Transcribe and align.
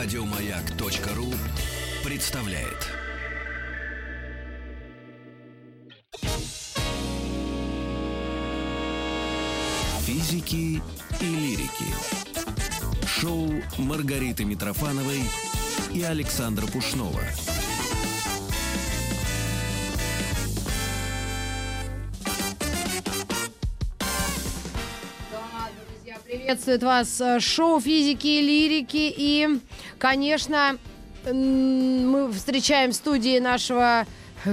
Радиомаяк.ру 0.00 1.26
представляет. 2.04 2.86
Физики 10.02 10.80
и 11.20 11.24
лирики. 11.24 11.68
Шоу 13.08 13.50
Маргариты 13.76 14.44
Митрофановой 14.44 15.22
и 15.92 16.02
Александра 16.02 16.68
Пушнова. 16.68 17.22
Приветствует 26.48 26.82
вас 26.82 27.20
э, 27.20 27.40
шоу 27.40 27.80
физики 27.80 28.26
и 28.26 28.40
лирики. 28.42 29.12
И, 29.16 29.48
конечно, 29.98 30.76
мы 31.24 32.30
встречаем 32.32 32.92
в 32.92 32.94
студии 32.94 33.38
нашего, 33.38 34.06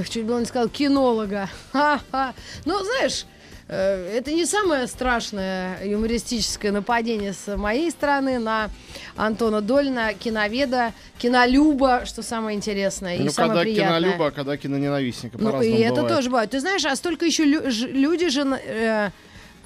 чуть 0.10 0.26
было 0.26 0.40
не 0.40 0.46
сказал, 0.46 0.70
кинолога. 0.70 1.50
Ха-ха. 1.72 2.34
Ну, 2.66 2.84
знаешь, 2.84 3.26
э, 3.68 4.18
это 4.18 4.32
не 4.32 4.46
самое 4.46 4.88
страшное 4.88 5.86
юмористическое 5.86 6.72
нападение 6.72 7.34
с 7.34 7.56
моей 7.56 7.92
стороны 7.92 8.40
на 8.40 8.70
Антона 9.16 9.62
Долина, 9.62 10.14
киноведа, 10.14 10.92
кинолюба, 11.18 12.04
что 12.06 12.24
самое 12.24 12.58
интересное 12.58 13.18
и 13.18 13.20
ну, 13.24 13.30
самое 13.30 13.50
когда 13.54 13.62
приятное. 13.64 14.00
кинолюба, 14.00 14.28
а 14.28 14.32
когда 14.32 14.58
киноненавистника, 14.58 15.38
Ну, 15.40 15.62
и 15.62 15.70
это 15.72 15.96
бывает. 15.96 16.16
тоже 16.16 16.30
бывает. 16.30 16.50
Ты 16.52 16.60
знаешь, 16.60 16.84
а 16.86 16.96
столько 16.96 17.26
еще 17.26 17.44
лю- 17.46 17.70
ж- 17.70 17.88
люди 17.88 18.30
же... 18.30 18.42
э, 18.66 19.10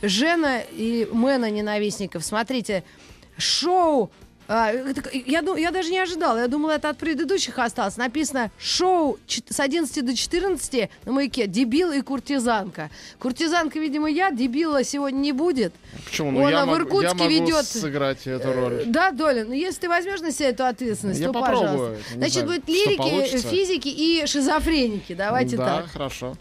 Жена 0.01 0.59
и 0.71 1.09
Мэна 1.11 1.49
ненавистников. 1.49 2.23
Смотрите, 2.23 2.83
шоу... 3.37 4.09
а, 4.49 4.71
это- 4.71 5.09
я, 5.13 5.41
ду- 5.41 5.55
я 5.55 5.71
даже 5.71 5.89
не 5.91 5.99
ожидала. 5.99 6.39
Я 6.39 6.47
думала, 6.47 6.71
это 6.71 6.89
от 6.89 6.97
предыдущих 6.97 7.57
осталось. 7.59 7.95
Написано 7.97 8.51
шоу 8.59 9.17
с 9.27 9.59
11 9.59 10.03
до 10.05 10.15
14 10.15 10.89
на 11.05 11.11
маяке 11.11 11.47
«Дебил 11.47 11.91
и 11.91 12.01
куртизанка». 12.01 12.89
Куртизанка, 13.19 13.79
видимо, 13.79 14.09
я. 14.09 14.31
Дебила 14.31 14.83
сегодня 14.83 15.17
не 15.19 15.31
будет. 15.31 15.73
Почему? 16.05 16.31
Ну, 16.31 16.41
Он 16.43 16.49
я 16.49 16.63
в 16.65 16.67
могу, 16.67 16.79
Иркутске 16.81 17.07
я 17.07 17.13
могу 17.13 17.29
ведет- 17.29 17.65
сыграть 17.65 18.25
эту 18.27 18.51
роль. 18.53 18.83
Да, 18.87 19.11
Доля, 19.11 19.45
ну 19.45 19.53
если 19.53 19.81
ты 19.81 19.89
возьмешь 19.89 20.21
на 20.21 20.31
себя 20.31 20.49
эту 20.49 20.65
ответственность, 20.65 21.19
Я 21.19 21.27
то 21.27 21.33
попробую. 21.33 21.69
пожалуйста. 21.69 22.03
Не 22.11 22.17
Значит, 22.17 22.33
знаю, 22.33 22.47
будет 22.47 22.67
лирики, 22.67 23.37
физики 23.37 23.87
и 23.87 24.25
шизофреники. 24.25 25.13
Давайте 25.13 25.57
да, 25.57 25.65
так. 25.81 25.91
хорошо. 25.91 26.35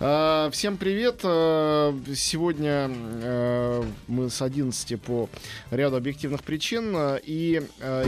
А, 0.00 0.50
Всем 0.50 0.76
привет. 0.78 1.20
А, 1.22 1.94
Сегодня 2.14 2.90
э, 2.90 3.82
мы 4.08 4.30
с 4.30 4.42
11 4.42 5.00
по 5.00 5.28
ряду 5.70 5.96
объективных 5.96 6.42
причин. 6.42 6.92
а, 6.96 7.16
И 7.16 7.62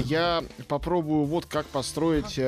я 0.06 0.42
попробую 0.68 1.24
вот 1.24 1.46
как 1.46 1.66
построить 1.66 2.38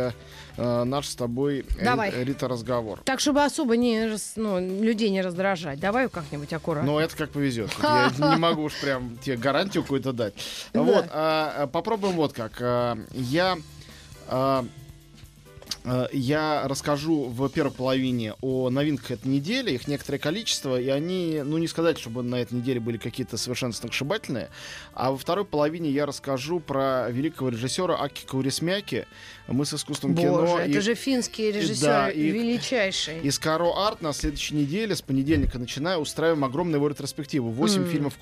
наш 0.56 1.06
с 1.08 1.14
тобой 1.14 1.66
ри- 1.78 1.84
Давай. 1.84 2.24
риторазговор. 2.24 3.00
Так, 3.04 3.20
чтобы 3.20 3.44
особо 3.44 3.76
не, 3.76 4.10
ну, 4.36 4.58
людей 4.82 5.10
не 5.10 5.20
раздражать. 5.20 5.78
Давай 5.78 6.08
как-нибудь 6.08 6.50
аккуратно. 6.52 6.90
Но 6.92 6.98
это 7.00 7.14
как 7.16 7.30
повезет. 7.30 7.70
Я 7.82 8.10
не 8.18 8.36
могу 8.38 8.62
уж 8.62 8.72
прям 8.80 9.18
тебе 9.18 9.36
гарантию 9.36 9.82
какую-то 9.82 10.12
дать. 10.12 10.32
Да. 10.72 10.82
Вот, 10.82 11.04
а, 11.10 11.54
а, 11.58 11.66
попробуем 11.66 12.14
вот 12.14 12.32
как. 12.32 12.52
А, 12.60 12.98
Я 13.12 13.58
а, 14.28 14.64
а, 14.64 14.64
я 16.12 16.66
расскажу 16.66 17.24
в 17.24 17.48
первой 17.48 17.70
половине 17.70 18.34
о 18.40 18.70
новинках 18.70 19.12
этой 19.12 19.28
недели, 19.28 19.70
их 19.72 19.86
некоторое 19.86 20.18
количество, 20.18 20.80
и 20.80 20.88
они, 20.88 21.42
ну 21.44 21.58
не 21.58 21.68
сказать, 21.68 21.98
чтобы 21.98 22.22
на 22.22 22.36
этой 22.36 22.54
неделе 22.54 22.80
были 22.80 22.96
какие-то 22.96 23.36
совершенно 23.36 23.72
сногсшибательные, 23.72 24.50
а 24.94 25.12
во 25.12 25.16
второй 25.16 25.44
половине 25.44 25.90
я 25.90 26.06
расскажу 26.06 26.58
про 26.60 27.08
великого 27.10 27.50
режиссера 27.50 27.94
Аки 28.00 28.24
Каурисмяки, 28.26 29.06
мы 29.48 29.64
с 29.64 29.72
искусством 29.74 30.14
Боже, 30.14 30.26
кино. 30.28 30.58
это 30.58 30.78
и- 30.78 30.80
же 30.80 30.94
финские 30.94 31.52
режиссеры, 31.52 31.80
да, 31.92 32.10
и- 32.10 32.30
величайшие. 32.30 33.20
из 33.22 33.38
Каро 33.38 33.72
Арт 33.86 34.02
на 34.02 34.12
следующей 34.12 34.54
неделе, 34.54 34.94
с 34.96 35.02
понедельника 35.02 35.58
начиная, 35.58 35.98
устраиваем 35.98 36.44
огромную 36.44 36.76
его 36.76 36.88
ретроспективу. 36.88 37.50
Восемь 37.50 37.82
М. 37.82 37.88
фильмов 37.88 38.16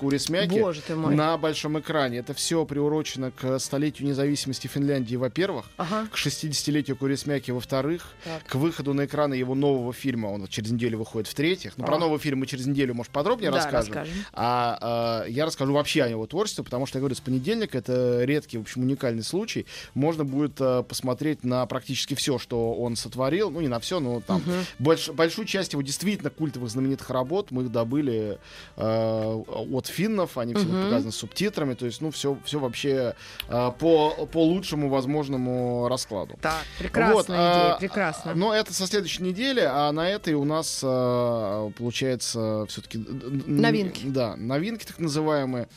мой. 0.95 1.15
на 1.15 1.37
большом 1.37 1.79
экране. 1.79 2.19
Это 2.19 2.33
все 2.33 2.63
приурочено 2.65 3.31
к 3.31 3.57
столетию 3.59 4.07
независимости 4.07 4.67
Финляндии, 4.67 5.15
во-первых, 5.15 5.65
Ага. 5.77 6.07
к 6.11 6.17
60-летию 6.17 6.95
Курисмяки, 6.97 7.51
во-вторых, 7.51 8.03
Так. 8.23 8.43
к 8.45 8.55
выходу 8.55 8.93
на 8.93 9.05
экраны 9.05 9.33
его 9.33 9.55
нового 9.55 9.93
фильма, 9.93 10.27
он 10.27 10.47
через 10.47 10.71
неделю 10.71 10.99
выходит 10.99 11.27
в-третьих. 11.27 11.73
Ну, 11.77 11.85
про 11.85 11.95
А. 11.95 11.99
новый 11.99 12.19
фильм 12.19 12.39
мы 12.39 12.45
через 12.45 12.65
неделю, 12.67 12.93
может, 12.93 13.11
подробнее 13.11 13.51
Да, 13.51 13.57
расскажем. 13.57 13.93
расскажем. 13.95 14.13
А, 14.33 15.23
э, 15.25 15.31
я 15.31 15.45
расскажу 15.45 15.73
вообще 15.73 16.03
о 16.03 16.07
его 16.07 16.25
творчестве, 16.27 16.63
потому 16.63 16.85
что, 16.85 16.97
я 16.97 17.01
говорю, 17.01 17.15
с 17.15 17.19
понедельника 17.21 17.77
это 17.79 18.23
редкий, 18.23 18.57
в 18.57 18.61
общем, 18.61 18.81
уникальный 18.83 19.23
случай. 19.23 19.65
Можно 19.93 20.23
будет 20.23 20.59
э, 20.59 20.83
посмотреть 20.87 21.14
на 21.43 21.65
практически 21.65 22.13
все, 22.15 22.37
что 22.37 22.73
он 22.73 22.95
сотворил. 22.95 23.49
Ну, 23.51 23.61
не 23.61 23.67
на 23.67 23.79
все, 23.79 23.99
но 23.99 24.21
там 24.21 24.41
больш- 24.79 25.11
большую 25.13 25.45
часть 25.45 25.73
его 25.73 25.81
действительно 25.81 26.29
культовых 26.29 26.69
знаменитых 26.69 27.09
работ 27.09 27.51
мы 27.51 27.63
их 27.63 27.71
добыли 27.71 28.37
э, 28.77 29.43
от 29.71 29.87
финнов. 29.87 30.37
Они 30.37 30.53
все 30.53 30.65
Мгм. 30.65 30.83
показаны 30.85 31.11
с 31.11 31.15
субтитрами. 31.15 31.73
То 31.73 31.85
есть, 31.85 32.01
ну, 32.01 32.11
все, 32.11 32.37
все 32.45 32.59
вообще 32.59 33.15
э, 33.47 33.71
по, 33.79 34.11
по 34.31 34.43
лучшему 34.43 34.89
возможному 34.89 35.87
раскладу. 35.87 36.37
Так, 36.41 36.63
прекрасная 36.79 37.13
Вот, 37.15 37.25
идея, 37.27 37.73
а, 37.73 37.77
прекрасно. 37.79 38.33
Но 38.35 38.53
это 38.53 38.73
со 38.73 38.87
следующей 38.87 39.23
недели, 39.23 39.61
а 39.61 39.91
на 39.91 40.09
этой 40.09 40.33
у 40.33 40.43
нас 40.43 40.81
э, 40.83 41.71
получается 41.77 42.65
все-таки 42.69 42.97
Новинки. 42.97 44.05
Да, 44.07 44.35
новинки 44.35 44.85
так 44.85 44.99
называемые. 44.99 45.67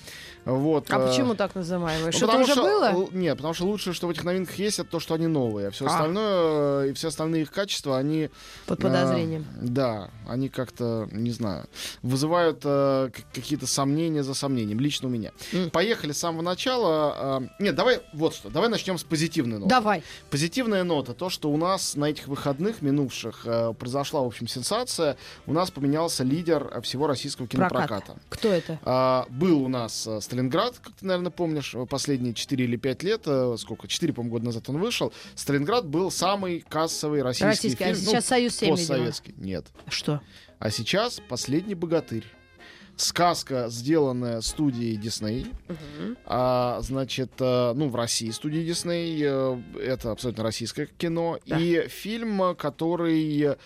Вот. 0.45 0.87
а 0.91 0.99
э, 0.99 1.09
почему 1.09 1.35
так 1.35 1.55
называемые? 1.55 2.07
ну, 2.07 2.13
Что-то 2.13 2.39
уже 2.39 2.53
что, 2.53 2.63
было? 2.63 3.09
Нет, 3.13 3.37
потому 3.37 3.53
что 3.55 3.67
лучшее, 3.67 3.93
что 3.93 4.07
в 4.07 4.11
этих 4.11 4.25
новинках 4.25 4.55
есть, 4.59 4.79
это 4.79 4.89
то, 4.89 4.99
что 5.01 5.15
они 5.15 5.27
новые. 5.29 5.69
А 5.69 5.71
все 5.71 5.87
А. 5.87 5.89
остальное 5.89 6.85
э, 6.87 6.91
и 6.91 6.93
все 6.95 7.09
остальные 7.09 7.43
их 7.43 7.51
качества, 7.53 7.97
они... 7.99 8.31
Под 8.67 8.81
э, 8.81 8.83
подозрением. 8.83 9.47
да, 9.61 10.11
они 10.29 10.49
как-то, 10.49 11.09
не 11.13 11.31
знаю, 11.31 11.67
вызывают 12.03 12.61
э, 12.65 13.11
какие-то 13.33 13.67
сомнения 13.67 14.23
за 14.23 14.35
сомнением. 14.35 14.81
Лично 14.81 15.09
у 15.09 15.11
меня. 15.11 15.33
М. 15.53 15.71
Поехали 15.71 16.13
с 16.13 16.19
самого 16.19 16.43
начала. 16.43 17.41
э, 17.59 17.63
нет, 17.63 17.75
давай 17.75 18.01
вот 18.13 18.35
что. 18.35 18.51
Давай 18.51 18.69
начнем 18.69 18.99
с 18.99 19.05
позитивной 19.05 19.59
ноты. 19.59 19.69
Давай. 19.71 20.03
Позитивная 20.31 20.85
нота, 20.85 21.15
то, 21.15 21.31
что 21.31 21.51
у 21.51 21.57
нас 21.57 21.95
на 21.97 22.07
этих 22.07 22.29
выходных 22.29 22.83
минувших 22.83 23.43
э, 23.45 23.73
произошла, 23.79 24.21
в 24.23 24.27
общем, 24.27 24.49
сенсация. 24.49 25.17
У 25.47 25.53
нас 25.53 25.71
поменялся 25.71 26.25
лидер 26.25 26.71
э, 26.73 26.81
всего 26.81 27.07
российского 27.07 27.47
кинопроката. 27.49 27.89
Прокат. 28.07 28.17
Кто 28.29 28.49
это? 28.53 28.79
А, 28.85 29.27
был 29.31 29.63
у 29.63 29.69
нас 29.69 30.07
э, 30.07 30.21
Сталинград, 30.21 30.75
как 30.83 30.93
ты, 30.95 31.07
наверное, 31.07 31.31
помнишь, 31.31 31.75
э, 31.75 31.87
последние 31.87 32.35
4 32.35 32.65
или 32.65 32.77
5 32.77 33.03
лет, 33.03 33.23
э, 33.27 33.57
сколько, 33.59 33.89
4, 33.89 34.13
по-моему, 34.13 34.33
года 34.33 34.47
назад 34.47 34.69
он 34.69 34.79
вышел. 34.79 35.13
Сталинград 35.35 35.87
был 35.87 36.11
самый 36.11 36.65
кассовый 36.69 37.23
российский, 37.23 37.47
Российский. 37.47 37.85
А 37.85 37.95
фильм. 37.95 38.05
ну, 38.05 38.11
сейчас 38.11 38.27
Союз 38.27 38.55
7, 38.55 38.61
видимо. 38.63 38.77
постсоветский. 38.77 39.35
Нет. 39.39 39.67
Что? 39.89 40.21
А 40.59 40.71
сейчас 40.71 41.21
«Последний 41.29 41.75
богатырь». 41.75 42.25
Сказка, 42.97 43.69
сделанная 43.69 44.41
студией 44.41 44.97
Дисней. 44.97 45.47
А, 46.27 46.81
значит, 46.83 47.31
э, 47.39 47.73
ну, 47.75 47.89
в 47.89 47.95
России 47.95 48.29
студии 48.31 48.65
Дисней. 48.67 49.21
э, 49.25 49.61
Это 49.81 50.11
абсолютно 50.11 50.43
российское 50.43 50.87
кино. 50.87 51.39
Да. 51.47 51.59
И 51.61 51.87
фильм, 51.87 52.57
который 52.57 53.57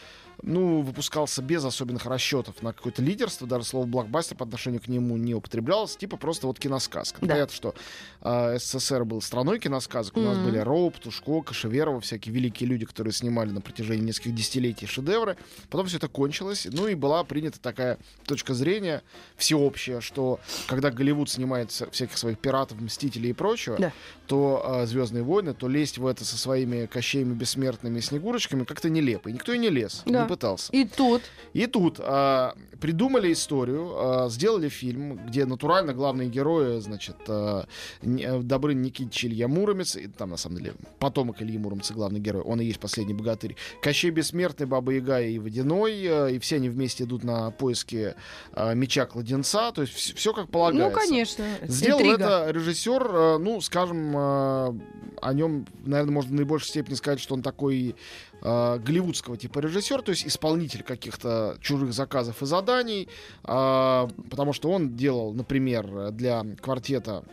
ну, 0.43 0.81
выпускался 0.83 1.41
без 1.43 1.65
особенных 1.65 2.05
расчетов 2.07 2.63
на 2.63 2.73
какое-то 2.73 3.01
лидерство, 3.03 3.47
даже 3.47 3.65
слово 3.65 3.87
блокбастер 3.87 4.37
по 4.37 4.45
отношению 4.45 4.81
к 4.81 4.89
нему 4.89 5.17
не 5.17 5.35
употреблялось, 5.35 5.97
типа 5.97 6.17
просто 6.17 6.47
вот 6.47 6.59
киносказка. 6.59 7.19
Да. 7.21 7.29
Понятно, 7.35 7.55
что 7.55 7.75
э, 8.23 8.59
СССР 8.59 9.05
был 9.05 9.21
страной 9.23 9.59
киносказок, 9.59 10.17
у 10.17 10.21
нас 10.21 10.37
Мгм. 10.37 10.47
были 10.47 10.59
Роуп, 10.59 10.99
Тушко, 10.99 11.43
Кашеверова, 11.43 12.01
всякие 12.01 12.35
великие 12.35 12.69
люди, 12.69 12.85
которые 12.87 13.13
снимали 13.13 13.51
на 13.51 13.61
протяжении 13.61 14.03
нескольких 14.05 14.35
десятилетий 14.35 14.87
шедевры. 14.87 15.37
Потом 15.71 15.87
все 15.87 15.97
это 15.99 16.09
кончилось, 16.09 16.67
ну 16.71 16.89
и 16.89 16.95
была 16.95 17.23
принята 17.25 17.61
такая 17.61 17.99
точка 18.27 18.55
зрения 18.55 19.03
всеобщая, 19.37 20.01
что 20.01 20.41
когда 20.67 20.91
Голливуд 20.91 21.31
снимает 21.31 21.71
вся- 21.71 21.91
всяких 21.91 22.19
своих 22.19 22.39
пиратов, 22.39 22.81
мстителей 22.81 23.31
и 23.31 23.33
прочего, 23.33 23.77
Да. 23.79 23.93
то 24.27 24.83
Звездные 24.87 25.23
войны, 25.23 25.55
то 25.55 25.69
лезть 25.69 25.99
в 25.99 26.07
это 26.07 26.25
со 26.25 26.37
своими 26.37 26.87
кощеями 26.87 27.35
бессмертными 27.35 28.01
снегурочками 28.01 28.65
как-то 28.65 28.89
нелепо. 28.91 29.29
И 29.29 29.33
никто 29.33 29.53
и 29.53 29.59
не 29.59 29.69
лез, 29.69 30.03
Да. 30.07 30.25
Пытался. 30.33 30.73
И 30.73 30.85
тут. 30.85 31.23
И 31.53 31.67
тут 31.67 32.01
а, 32.01 32.55
придумали 32.81 33.33
историю, 33.33 33.93
а, 33.95 34.29
сделали 34.31 34.69
фильм, 34.69 35.21
где 35.27 35.45
натурально 35.45 35.93
главные 35.93 36.29
герои, 36.29 36.81
значит, 36.81 37.17
а, 37.29 37.67
э, 38.01 38.41
Добрын 38.43 38.81
Никитич 38.81 39.27
Илья 39.27 39.49
Муромец, 39.49 39.97
и 39.97 40.09
там, 40.09 40.31
на 40.31 40.37
самом 40.37 40.59
деле, 40.59 40.75
потомок 40.99 41.43
Ильи 41.43 41.59
Муромца, 41.59 41.93
главный 41.95 42.21
герой, 42.21 42.43
он 42.43 42.61
и 42.61 42.65
есть 42.65 42.81
последний 42.81 43.15
богатырь, 43.15 43.57
Кощей 43.83 44.11
Бессмертный, 44.11 44.67
Баба 44.67 44.93
Яга 44.93 45.21
и 45.21 45.39
Водяной, 45.39 46.07
а, 46.09 46.27
и 46.29 46.39
все 46.39 46.57
они 46.57 46.71
вместе 46.71 47.05
идут 47.05 47.25
на 47.25 47.51
поиски 47.51 48.15
а, 48.53 48.75
меча 48.75 49.05
Кладенца, 49.05 49.71
то 49.73 49.83
есть 49.83 49.95
все 49.95 50.33
как 50.33 50.49
полагается. 50.49 50.99
Ну, 50.99 51.07
конечно. 51.07 51.45
Сделал 51.63 52.01
интрига. 52.01 52.25
это 52.25 52.51
режиссер, 52.51 53.03
э, 53.03 53.39
ну, 53.39 53.61
скажем, 53.61 54.17
э, 54.17 54.81
о 55.23 55.33
нем, 55.33 55.67
наверное, 55.85 56.13
можно 56.13 56.31
в 56.31 56.35
наибольшей 56.35 56.69
степени 56.69 56.95
сказать, 56.95 57.21
что 57.21 57.35
он 57.35 57.43
такой 57.43 57.95
э, 58.43 58.79
голливудского 58.79 59.37
типа 59.37 59.61
режиссер, 59.61 60.03
то 60.03 60.11
есть 60.11 60.22
исполнитель 60.27 60.83
каких-то 60.83 61.57
чужих 61.61 61.93
заказов 61.93 62.43
и 62.43 62.47
заданий, 62.47 63.09
э, 63.45 64.09
потому 64.31 64.53
что 64.53 64.71
он 64.71 64.97
делал, 64.97 65.33
например, 65.33 66.11
для 66.11 66.45
квартета 66.61 67.25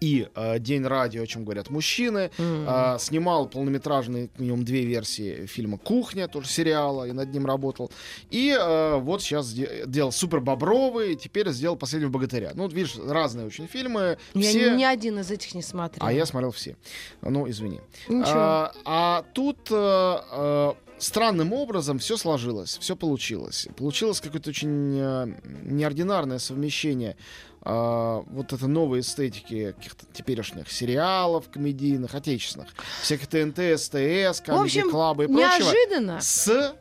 и 0.00 0.28
э, 0.34 0.58
День 0.58 0.84
радио, 0.84 1.22
о 1.22 1.26
чем 1.26 1.44
говорят 1.44 1.70
мужчины. 1.70 2.30
М. 2.38 2.66
Э, 2.68 2.96
снимал 2.98 3.48
полнометражные, 3.48 4.28
как 4.28 4.38
минимум, 4.38 4.64
две 4.64 4.84
версии 4.84 5.46
фильма 5.46 5.78
«Кухня», 5.78 6.28
тоже 6.28 6.48
сериала, 6.48 7.04
и 7.04 7.12
над 7.12 7.32
ним 7.32 7.46
работал. 7.46 7.90
И 8.30 8.54
э, 8.58 8.96
вот 8.98 9.22
сейчас 9.22 9.52
де- 9.52 9.84
делал 9.86 10.12
«Супер 10.12 10.40
Бобровый», 10.40 11.14
теперь 11.16 11.48
сделал 11.50 11.76
«Последнего 11.76 12.10
богатыря». 12.10 12.52
Ну, 12.54 12.68
видишь, 12.68 12.96
разные 12.96 13.46
очень 13.46 13.66
фильмы. 13.66 14.18
Я 14.34 14.48
все... 14.48 14.76
ни 14.76 14.84
один 14.84 15.20
из 15.20 15.30
этих 15.30 15.54
не 15.54 15.62
смотрела. 15.62 16.08
А 16.08 16.12
я 16.12 16.26
смотрел 16.26 16.50
все. 16.50 16.76
Ну, 17.22 17.48
извини. 17.48 17.80
Ничего. 18.08 18.34
А, 18.34 18.72
а 18.84 19.24
тут 19.32 19.68
э, 19.70 20.74
странным 20.98 21.52
образом 21.52 21.98
все 21.98 22.16
сложилось, 22.16 22.78
все 22.80 22.96
получилось. 22.96 23.68
Получилось 23.76 24.20
какое-то 24.20 24.50
очень 24.50 24.98
э, 24.98 25.26
неординарное 25.62 26.38
совмещение 26.38 27.16
э, 27.64 28.22
вот 28.26 28.52
этой 28.52 28.68
новой 28.68 29.00
эстетики 29.00 29.72
каких-то 29.72 30.06
теперешних 30.12 30.70
сериалов 30.70 31.50
комедийных, 31.50 32.14
отечественных, 32.14 32.68
всяких 33.02 33.26
ТНТ, 33.26 33.78
СТС, 33.78 34.42
общем, 34.48 34.90
Club 34.90 35.24
и 35.24 35.26
прочего, 35.26 35.72
неожиданно. 35.72 36.20
с 36.20 36.74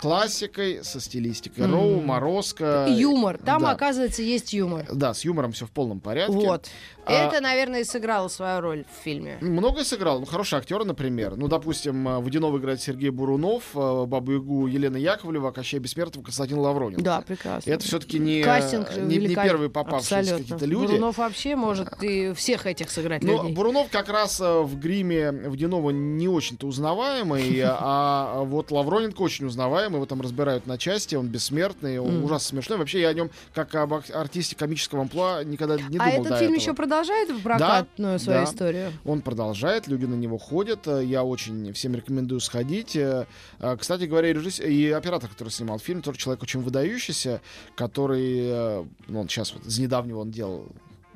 классикой, 0.00 0.84
со 0.84 1.00
стилистикой. 1.00 1.66
Мгм. 1.66 1.74
Роу, 1.74 2.00
Морозко. 2.00 2.86
Юмор. 2.88 3.38
Там, 3.38 3.62
да. 3.62 3.72
оказывается, 3.72 4.22
есть 4.22 4.52
юмор. 4.52 4.86
Да, 4.92 5.14
с 5.14 5.24
юмором 5.24 5.52
все 5.52 5.66
в 5.66 5.70
полном 5.70 6.00
порядке. 6.00 6.32
Вот. 6.32 6.68
А- 7.08 7.12
Это, 7.12 7.40
наверное, 7.40 7.80
и 7.80 7.84
сыграло 7.84 8.28
свою 8.28 8.60
роль 8.60 8.84
в 8.84 9.02
фильме. 9.02 9.38
Много 9.40 9.82
сыграл. 9.82 10.20
Ну, 10.20 10.26
хороший 10.26 10.58
актер, 10.58 10.84
например. 10.84 11.36
Ну, 11.36 11.48
допустим, 11.48 12.06
э, 12.06 12.18
Водянова 12.18 12.58
играет 12.58 12.82
Сергей 12.82 13.08
Бурунов, 13.08 13.62
э, 13.74 14.04
Бабу 14.04 14.32
Ягу 14.32 14.66
Елена 14.66 14.98
Яковлева, 14.98 15.50
Кощей 15.50 15.80
Бессмертного 15.80 16.24
Константин 16.24 16.58
Лавронин. 16.58 17.02
Да, 17.02 17.22
прекрасно. 17.22 17.70
Это 17.70 17.82
все-таки 17.84 18.18
не, 18.18 18.42
Кастинг 18.42 18.94
не, 18.96 19.16
не 19.16 19.34
первые 19.34 19.70
попавшиеся 19.70 20.36
какие-то 20.36 20.66
люди. 20.66 20.92
Бурунов 20.92 21.16
вообще 21.16 21.56
может 21.56 22.02
и 22.02 22.34
всех 22.34 22.66
этих 22.66 22.90
сыграть 22.90 23.22
Но 23.22 23.38
людей. 23.42 23.54
Бурунов 23.54 23.88
как 23.88 24.10
раз 24.10 24.38
э, 24.42 24.60
в 24.60 24.78
гриме 24.78 25.32
Водянова 25.32 25.90
не 25.90 26.28
очень-то 26.28 26.66
узнаваемый, 26.66 27.62
а 27.64 28.42
вот 28.44 28.70
Лавроненко 28.70 29.22
очень 29.22 29.46
узнаваемый, 29.46 29.87
его 29.94 30.06
там 30.06 30.20
разбирают 30.20 30.66
на 30.66 30.78
части, 30.78 31.14
он 31.14 31.28
бессмертный, 31.28 31.98
он 31.98 32.16
Мгм. 32.16 32.24
ужасно 32.24 32.48
смешной. 32.48 32.78
Вообще 32.78 33.00
я 33.00 33.08
о 33.08 33.14
нем, 33.14 33.30
как 33.54 33.74
об 33.74 33.92
артисте 33.94 34.56
комического 34.56 35.02
амплуа, 35.02 35.42
никогда 35.44 35.76
не 35.76 35.98
думал 35.98 36.02
а 36.04 36.10
этот 36.10 36.38
фильм 36.38 36.52
этого. 36.52 36.54
еще 36.54 36.74
продолжает 36.74 37.42
прокатную 37.42 38.18
свою 38.18 38.40
да. 38.40 38.44
историю? 38.44 38.92
Он 39.04 39.20
продолжает, 39.22 39.86
люди 39.88 40.04
на 40.04 40.14
него 40.14 40.38
ходят. 40.38 40.86
э, 40.86 41.04
Я 41.04 41.24
очень 41.24 41.72
всем 41.72 41.94
рекомендую 41.94 42.40
сходить. 42.40 42.96
Э, 42.96 43.26
э, 43.60 43.76
Кстати 43.78 44.04
говоря, 44.04 44.30
и 44.30 44.32
режиссер, 44.32 44.66
и 44.66 44.90
оператор, 44.90 45.28
который 45.30 45.50
снимал 45.50 45.78
фильм, 45.78 46.02
тоже 46.02 46.18
человек 46.18 46.42
очень 46.42 46.60
выдающийся, 46.60 47.40
который, 47.76 48.38
э, 48.40 48.84
ну, 49.08 49.20
он 49.20 49.28
сейчас 49.28 49.52
вот 49.52 49.64
с 49.64 49.78
недавнего 49.78 50.20
он 50.20 50.30
делал 50.30 50.66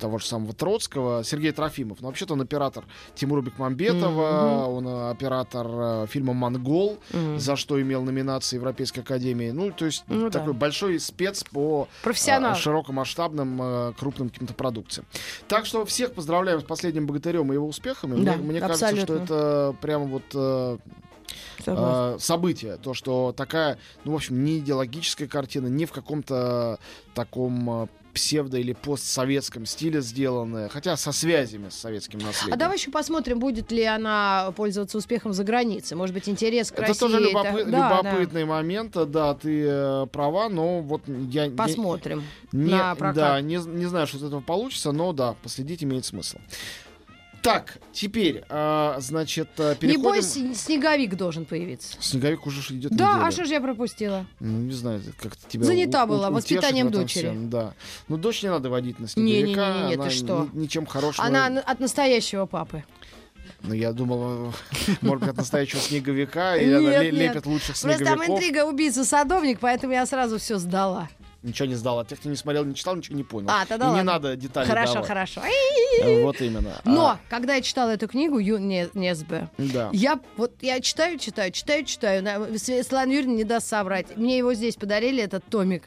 того 0.03 0.19
же 0.19 0.27
самого 0.27 0.53
Троцкого, 0.53 1.23
Сергей 1.25 1.53
Трофимов. 1.53 2.01
Но 2.01 2.09
вообще-то 2.09 2.35
он 2.35 2.41
оператор 2.41 2.85
Тимура 3.15 3.41
Бекмамбетова, 3.41 4.67
он 4.67 4.87
э, 4.87 5.11
оператор 5.11 5.67
э, 5.71 6.07
фильма 6.09 6.33
«Монгол», 6.35 6.99
Мгм. 7.13 7.39
за 7.39 7.57
что 7.57 7.81
имел 7.81 8.03
номинации 8.03 8.57
Европейской 8.57 9.01
Академии. 9.01 9.51
Ну, 9.53 9.71
то 9.71 9.85
есть 9.87 10.05
Ну 10.09 10.29
да. 10.29 10.39
такой 10.41 10.53
большой 10.55 10.99
спец 10.99 11.45
по 11.45 11.89
Профессионал. 12.03 12.53
а, 12.53 12.55
широкомасштабным 12.57 13.61
э, 13.63 13.93
крупным 13.99 14.29
каким-то 14.31 14.55
продукциям. 14.55 15.07
Так 15.49 15.67
что 15.67 15.85
всех 15.87 16.13
поздравляем 16.15 16.61
с 16.61 16.65
последним 16.65 17.07
богатырем 17.07 17.51
и 17.53 17.55
его 17.55 17.67
успехами. 17.69 18.15
Мне- 18.15 18.25
Да, 18.25 18.37
мне, 18.37 18.61
кажется, 18.61 18.97
что 18.97 19.15
это 19.15 19.77
прямо 19.81 20.05
вот 20.07 20.81
Согласна. 21.65 22.17
э, 22.17 22.19
событие. 22.21 22.77
То, 22.77 22.95
что 22.95 23.33
такая, 23.37 23.79
ну, 24.05 24.13
в 24.13 24.17
общем, 24.17 24.45
не 24.45 24.59
идеологическая 24.59 25.27
картина, 25.29 25.67
не 25.69 25.87
в 25.87 25.93
каком-то 25.93 26.79
таком 27.15 27.85
э, 27.85 27.87
псевдо- 28.15 28.59
или 28.61 28.75
постсоветском 28.75 29.65
стиле 29.65 30.03
сделанная, 30.03 30.69
хотя 30.69 30.99
со 30.99 31.13
связями 31.13 31.71
с 31.71 31.77
советским 31.77 32.19
наследием. 32.19 32.53
А 32.53 32.57
давай 32.59 32.77
еще 32.77 32.91
посмотрим, 32.91 33.39
будет 33.39 33.73
ли 33.73 33.85
она 33.85 34.53
пользоваться 34.55 34.99
успехом 34.99 35.33
за 35.33 35.45
границей. 35.45 35.97
Может 35.97 36.13
быть, 36.15 36.29
интерес 36.29 36.71
к 36.71 36.75
это 36.75 36.89
России. 36.89 37.01
тоже 37.01 37.21
любопы- 37.21 37.65
Да, 37.65 38.03
да. 38.03 38.11
любопытный 38.11 38.45
момент, 38.45 38.93
да, 39.11 39.33
ты 39.35 39.65
э, 39.67 40.07
права, 40.13 40.51
но 40.51 40.81
вот 40.83 41.01
я 41.09 41.49
Посмотрим. 41.51 42.23
Не, 42.53 42.73
на 42.73 42.95
прокат. 42.95 43.15
Да, 43.17 43.41
не, 43.41 43.57
не 43.57 43.87
знаю, 43.87 44.07
что 44.07 44.19
из 44.19 44.25
этого 44.25 44.43
получится, 44.43 44.93
но 44.93 45.15
да, 45.15 45.35
последить 45.43 45.83
имеет 45.83 46.05
смысл. 46.05 46.37
Так, 47.43 47.79
теперь, 47.93 48.45
а, 48.49 48.97
значит, 49.01 49.49
а, 49.59 49.75
переходим... 49.75 50.03
Небось, 50.03 50.59
снеговик 50.61 51.17
должен 51.17 51.45
появиться. 51.45 51.97
Снеговик 52.01 52.47
уже 52.47 52.61
идет 52.75 52.93
Да, 52.93 53.11
неделю. 53.15 53.27
а 53.27 53.31
что 53.33 53.45
же 53.45 53.53
я 53.55 53.61
пропустила? 53.61 54.27
Ну, 54.39 54.59
не 54.59 54.73
знаю, 54.73 55.03
как 55.21 55.35
то 55.35 55.49
тебя 55.49 55.65
Занята 55.65 56.03
у- 56.03 56.07
у- 56.07 56.09
была 56.09 56.29
утешить 56.29 56.53
воспитанием 56.59 56.91
дочери. 56.93 57.27
всем, 57.27 57.51
да. 57.51 57.75
Ну, 58.09 58.17
дочь 58.17 58.43
не 58.45 58.49
надо 58.49 58.71
водить 58.71 59.01
на 59.01 59.09
снеговика. 59.09 59.89
ты 59.89 59.95
она 59.95 60.11
что? 60.11 60.49
ни- 60.53 60.61
ничем 60.63 60.87
хорошим. 60.87 61.25
Она 61.25 61.47
от 61.47 61.81
настоящего 61.81 62.47
папы. 62.47 62.85
Ну, 63.63 63.75
я 63.75 63.93
думал, 63.93 64.55
может 65.01 65.21
быть, 65.21 65.31
от 65.31 65.37
настоящего 65.37 65.81
снеговика, 65.81 66.57
и 66.57 66.71
она 66.73 66.79
Нет, 67.03 67.13
лепит 67.13 67.47
лучших 67.47 67.77
Просто 67.81 67.89
там 67.89 67.99
снеговиков. 68.19 68.29
интрига 68.37 68.65
убийца-садовник, 68.67 69.59
поэтому 69.61 69.93
я 69.93 70.07
сразу 70.07 70.39
все 70.39 70.59
сдала. 70.59 71.09
Ничего 71.43 71.67
не 71.67 71.75
сдал. 71.75 71.99
А 71.99 72.05
тех, 72.05 72.21
кто 72.21 72.29
не 72.29 72.37
смотрел, 72.37 72.65
не 72.65 72.75
читал, 72.75 72.95
ничего 72.95 73.17
не 73.17 73.25
понял. 73.25 73.49
А, 73.51 73.67
тогда 73.67 73.87
и 73.87 73.91
не 73.91 73.97
ладно. 73.97 74.13
надо 74.13 74.37
детали 74.37 74.67
Хорошо, 74.67 74.93
давать. 74.95 75.09
хорошо. 75.09 75.41
Э, 76.01 76.23
Вот 76.23 76.41
именно. 76.41 76.81
Но, 76.85 77.07
А, 77.09 77.19
когда 77.29 77.55
я 77.57 77.63
читала 77.63 77.91
эту 77.91 78.07
книгу 78.09 78.39
Ю 78.39 78.59
Не- 78.59 78.89
Несбе, 78.95 79.49
Да. 79.59 79.91
я 79.93 80.21
вот 80.37 80.53
я 80.63 80.81
читаю, 80.81 81.19
читаю, 81.19 81.51
читаю, 81.51 81.85
читаю. 81.85 82.23
На- 82.23 82.59
Светлана 82.59 83.11
Юрьевна 83.11 83.35
не 83.35 83.45
даст 83.45 83.67
соврать. 83.69 84.17
Мне 84.17 84.39
его 84.39 84.55
здесь 84.55 84.77
подарили, 84.77 85.23
этот 85.23 85.45
томик. 85.45 85.85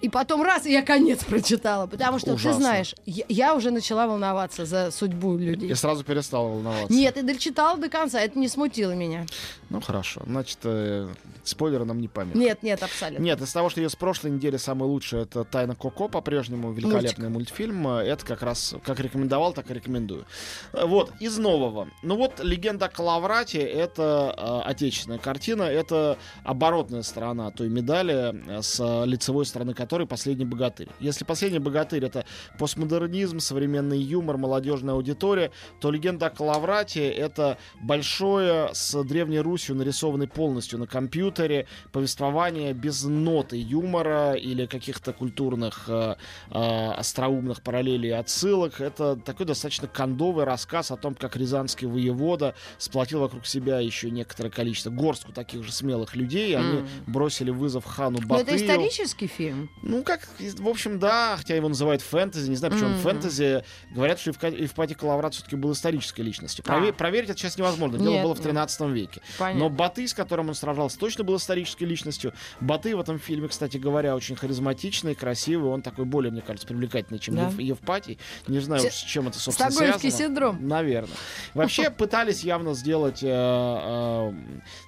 И 0.00 0.08
потом 0.08 0.42
раз, 0.42 0.66
и 0.66 0.72
я 0.72 0.82
конец 0.82 1.24
прочитала. 1.24 1.86
Потому 1.86 2.18
что, 2.18 2.32
Ужасно. 2.32 2.52
ты 2.52 2.56
знаешь, 2.56 2.94
я, 3.04 3.24
я 3.28 3.54
уже 3.54 3.70
начала 3.70 4.06
волноваться 4.06 4.64
за 4.64 4.90
судьбу 4.90 5.36
людей. 5.36 5.68
Я 5.68 5.76
сразу 5.76 6.04
перестал 6.04 6.48
волноваться. 6.48 6.92
Нет, 6.92 7.16
и 7.18 7.22
дочитала 7.22 7.78
до 7.78 7.88
конца. 7.88 8.20
Это 8.20 8.38
не 8.38 8.48
смутило 8.48 8.92
меня. 8.92 9.26
Ну 9.68 9.80
хорошо. 9.80 10.22
Значит, 10.26 10.58
э, 10.64 11.08
спойлеры 11.44 11.84
нам 11.84 12.00
не 12.00 12.08
память. 12.08 12.34
Нет, 12.34 12.62
нет, 12.62 12.82
абсолютно. 12.82 13.22
Нет, 13.22 13.40
из 13.42 13.52
того, 13.52 13.68
что 13.68 13.80
есть 13.80 13.94
с 13.94 13.96
прошлой 13.96 14.30
недели, 14.30 14.56
самое 14.56 14.90
лучшее 14.90 15.24
это 15.24 15.44
Тайна 15.44 15.74
Коко 15.74 16.08
по-прежнему. 16.08 16.72
Великолепный 16.72 17.28
мультфильм. 17.28 17.86
Э, 17.88 18.02
Это 18.02 18.24
как 18.24 18.42
раз 18.42 18.74
как 18.84 19.00
рекомендовал, 19.00 19.52
так 19.52 19.70
и 19.70 19.74
рекомендую. 19.74 20.24
Вот, 20.72 21.12
из 21.20 21.36
нового. 21.36 21.88
Ну 22.02 22.16
вот, 22.16 22.40
легенда 22.42 22.86
о 22.86 22.88
Калаврате 22.88 23.58
это 23.60 24.34
э, 24.64 24.68
отечественная 24.70 25.18
картина. 25.18 25.64
Это 25.64 26.16
оборотная 26.42 27.02
сторона 27.02 27.50
той 27.50 27.68
медали, 27.68 28.34
э, 28.48 28.62
с 28.62 29.04
лицевой 29.04 29.44
стороны 29.44 29.74
которой 29.74 29.89
последний 30.06 30.44
богатырь. 30.44 30.88
Если 31.00 31.24
последний 31.24 31.58
богатырь 31.58 32.04
это 32.04 32.24
постмодернизм, 32.58 33.40
современный 33.40 33.98
юмор, 34.00 34.36
молодежная 34.36 34.94
аудитория, 34.94 35.50
то 35.80 35.90
легенда 35.90 36.26
о 36.26 36.30
Калаврате 36.30 37.08
это 37.10 37.58
большое 37.82 38.70
с 38.72 39.02
Древней 39.04 39.40
Русью 39.40 39.74
нарисованный 39.76 40.28
полностью 40.28 40.78
на 40.78 40.86
компьютере 40.86 41.66
повествование 41.92 42.72
без 42.72 43.04
ноты 43.04 43.56
юмора 43.60 44.34
или 44.34 44.66
каких-то 44.66 45.12
культурных 45.12 45.84
э, 45.88 46.16
э, 46.50 46.90
остроумных 46.92 47.62
параллелей 47.62 48.10
и 48.10 48.12
отсылок. 48.12 48.80
Это 48.80 49.16
такой 49.16 49.46
достаточно 49.46 49.88
кондовый 49.88 50.44
рассказ 50.44 50.90
о 50.90 50.96
том, 50.96 51.14
как 51.14 51.36
рязанский 51.36 51.86
воевода 51.86 52.54
сплотил 52.78 53.20
вокруг 53.20 53.46
себя 53.46 53.80
еще 53.80 54.10
некоторое 54.10 54.50
количество, 54.50 54.90
горстку 54.90 55.32
таких 55.32 55.64
же 55.64 55.72
смелых 55.72 56.14
людей. 56.16 56.56
Они 56.56 56.78
М. 56.78 56.88
бросили 57.06 57.50
вызов 57.50 57.84
хану 57.84 58.18
Но 58.20 58.36
это 58.36 58.44
Батыю. 58.52 58.56
исторический 58.56 59.26
фильм. 59.26 59.70
Ну, 59.82 60.02
как, 60.02 60.28
в 60.38 60.68
общем, 60.68 60.98
да, 60.98 61.36
хотя 61.38 61.54
его 61.56 61.68
называют 61.68 62.02
фэнтези, 62.02 62.50
не 62.50 62.56
знаю, 62.56 62.72
почему 62.74 62.90
Мгм. 62.90 62.98
фэнтези. 63.00 63.64
Говорят, 63.90 64.18
что 64.20 64.30
Евпатий 64.30 64.94
Калаврат 64.94 65.34
все-таки 65.34 65.56
был 65.56 65.72
исторической 65.72 66.20
личностью. 66.20 66.64
А. 66.68 66.72
Прове- 66.78 66.92
проверить 66.92 67.30
это 67.30 67.38
сейчас 67.38 67.56
невозможно. 67.56 67.98
Дело 67.98 68.12
Нет, 68.14 68.22
было 68.22 68.34
в 68.34 68.38
нет. 68.38 68.44
13 68.44 68.92
веке. 68.92 69.22
Понятно. 69.38 69.60
Но 69.60 69.70
Батый, 69.70 70.06
с 70.06 70.14
которым 70.14 70.48
он 70.48 70.54
сражался, 70.54 70.98
точно 70.98 71.24
был 71.24 71.36
исторической 71.36 71.84
личностью. 71.84 72.32
Батый 72.60 72.94
в 72.94 73.00
этом 73.00 73.18
фильме, 73.18 73.48
кстати 73.48 73.78
говоря, 73.78 74.14
очень 74.16 74.36
харизматичный, 74.36 75.14
красивый. 75.14 75.70
Он 75.70 75.82
такой 75.82 76.04
более, 76.04 76.30
мне 76.30 76.42
кажется, 76.42 76.66
привлекательный, 76.66 77.18
чем 77.18 77.36
Да. 77.36 77.46
Ев- 77.48 77.58
Евпатий. 77.60 78.18
Не 78.48 78.58
знаю, 78.58 78.82
с 78.82 78.94
чем 78.94 79.28
это, 79.28 79.38
собственно, 79.38 79.70
Стокгольмский 79.70 80.10
связано. 80.10 80.28
синдром. 80.28 80.68
Наверное. 80.68 81.14
Вообще 81.54 81.90
пытались 81.90 82.44
явно 82.44 82.74
сделать 82.74 83.22
э, 83.22 83.28
э, 83.30 84.32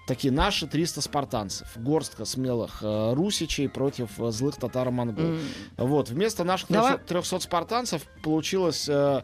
такие 0.07 0.33
наши 0.33 0.67
300 0.67 1.01
спартанцев. 1.01 1.69
Горстка 1.77 2.25
смелых 2.25 2.79
э, 2.83 3.13
русичей 3.15 3.69
против 3.69 4.19
э, 4.21 4.31
злых 4.83 4.93
татаро-монгол. 4.93 5.25
М. 5.25 5.41
Вот, 5.77 6.09
вместо 6.11 6.45
наших 6.45 6.69
Давай. 6.71 6.93
300, 6.99 7.07
300 7.09 7.39
спартанцев 7.41 8.03
получилось 8.23 8.89
э, 8.89 9.23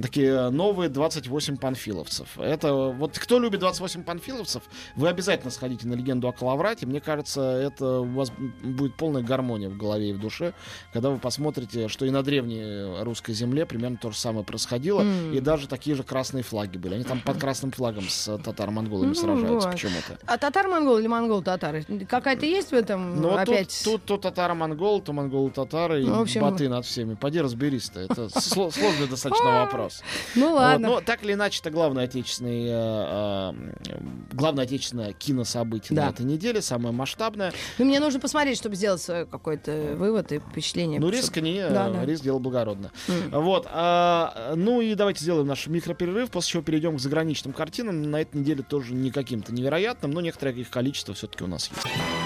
такие 0.00 0.50
новые 0.50 0.88
28 0.88 1.56
панфиловцев. 1.56 2.38
Это 2.38 2.72
вот 2.74 3.18
кто 3.18 3.38
любит 3.38 3.60
28 3.60 4.02
панфиловцев, 4.02 4.62
вы 4.94 5.08
обязательно 5.08 5.50
сходите 5.50 5.86
на 5.86 5.94
легенду 5.94 6.28
о 6.28 6.32
Калаврате. 6.32 6.86
Мне 6.86 7.00
кажется, 7.00 7.40
это 7.42 8.00
у 8.00 8.04
вас 8.14 8.30
будет 8.62 8.94
полная 8.96 9.22
гармония 9.22 9.68
в 9.68 9.76
голове 9.76 10.10
и 10.10 10.12
в 10.12 10.20
душе, 10.20 10.52
когда 10.92 11.10
вы 11.10 11.18
посмотрите, 11.18 11.88
что 11.88 12.04
и 12.06 12.10
на 12.10 12.22
древней 12.22 13.02
русской 13.02 13.32
земле 13.32 13.66
примерно 13.66 13.96
то 13.96 14.10
же 14.10 14.16
самое 14.18 14.44
происходило, 14.44 15.00
М. 15.02 15.32
и 15.32 15.40
даже 15.40 15.68
такие 15.68 15.96
же 15.96 16.02
красные 16.02 16.42
флаги 16.42 16.76
были. 16.78 16.94
Они 16.94 17.04
там 17.04 17.20
под 17.20 17.38
красным 17.38 17.70
флагом 17.72 18.04
с 18.08 18.36
татаро-монголами 18.38 19.08
Ну, 19.08 19.14
сражаются 19.14 19.68
вот. 19.68 19.72
почему-то. 19.72 20.18
А 20.26 20.38
татар-монгол 20.38 20.98
или 20.98 21.06
монгол-татары? 21.06 21.84
Какая-то 22.08 22.46
есть 22.46 22.70
в 22.70 22.74
этом 22.74 23.20
Но 23.20 23.36
опять? 23.36 23.80
тут, 23.84 24.04
тут 24.04 24.20
то 24.22 24.28
татаро-монгол, 24.30 24.95
монголы, 24.96 25.02
то 25.02 25.12
монголы 25.12 25.50
татары, 25.50 26.02
и 26.02 26.06
Ну, 26.06 26.20
общем- 26.22 26.40
баты 26.42 26.68
над 26.68 26.84
всеми. 26.84 27.14
Поди 27.14 27.40
разберись-то. 27.40 28.00
Это 28.00 28.22
сло- 28.26 28.70
сложный 28.70 29.08
достаточно 29.08 29.60
вопрос. 29.64 30.02
Ну 30.34 30.54
ладно. 30.54 30.88
но 30.88 31.00
так 31.00 31.22
или 31.24 31.32
иначе, 31.34 31.60
это 31.60 31.70
главное 31.70 32.04
отечественное, 32.04 33.52
э, 33.52 33.54
э, 33.88 33.98
главное 34.32 34.64
отечественное 34.64 35.12
кинособытие 35.12 35.96
на 35.96 36.08
этой 36.10 36.24
неделе, 36.24 36.62
самое 36.62 36.94
масштабное. 36.94 37.52
Ну, 37.78 37.84
мне 37.84 38.00
нужно 38.00 38.20
посмотреть, 38.20 38.58
чтобы 38.58 38.76
сделать 38.76 39.00
свой 39.02 39.26
какой-то 39.26 39.94
вывод 39.96 40.32
и 40.32 40.38
впечатление. 40.38 41.00
Ну, 41.00 41.10
риск 41.10 41.36
не, 41.36 41.66
риск 42.06 42.22
дело 42.22 42.38
благородно. 42.38 42.90
Вот. 43.30 43.66
а, 43.70 44.54
ну 44.56 44.80
и 44.80 44.94
давайте 44.94 45.22
сделаем 45.22 45.46
наш 45.46 45.66
микроперерыв, 45.66 46.30
после 46.30 46.52
чего 46.52 46.62
перейдем 46.62 46.96
к 46.96 47.00
заграничным 47.00 47.52
картинам. 47.52 48.02
На 48.10 48.20
этой 48.22 48.38
неделе 48.38 48.62
тоже 48.62 48.94
не 48.94 49.10
каким-то 49.10 49.52
невероятным, 49.52 50.10
но 50.10 50.20
некоторое 50.20 50.54
их 50.54 50.70
количество 50.70 51.14
все-таки 51.14 51.44
у 51.44 51.46
нас 51.46 51.70
есть. 51.70 52.25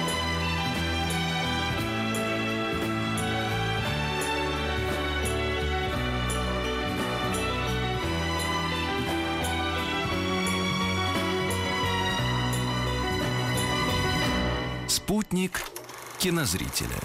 Кинозрителя. 16.20 17.00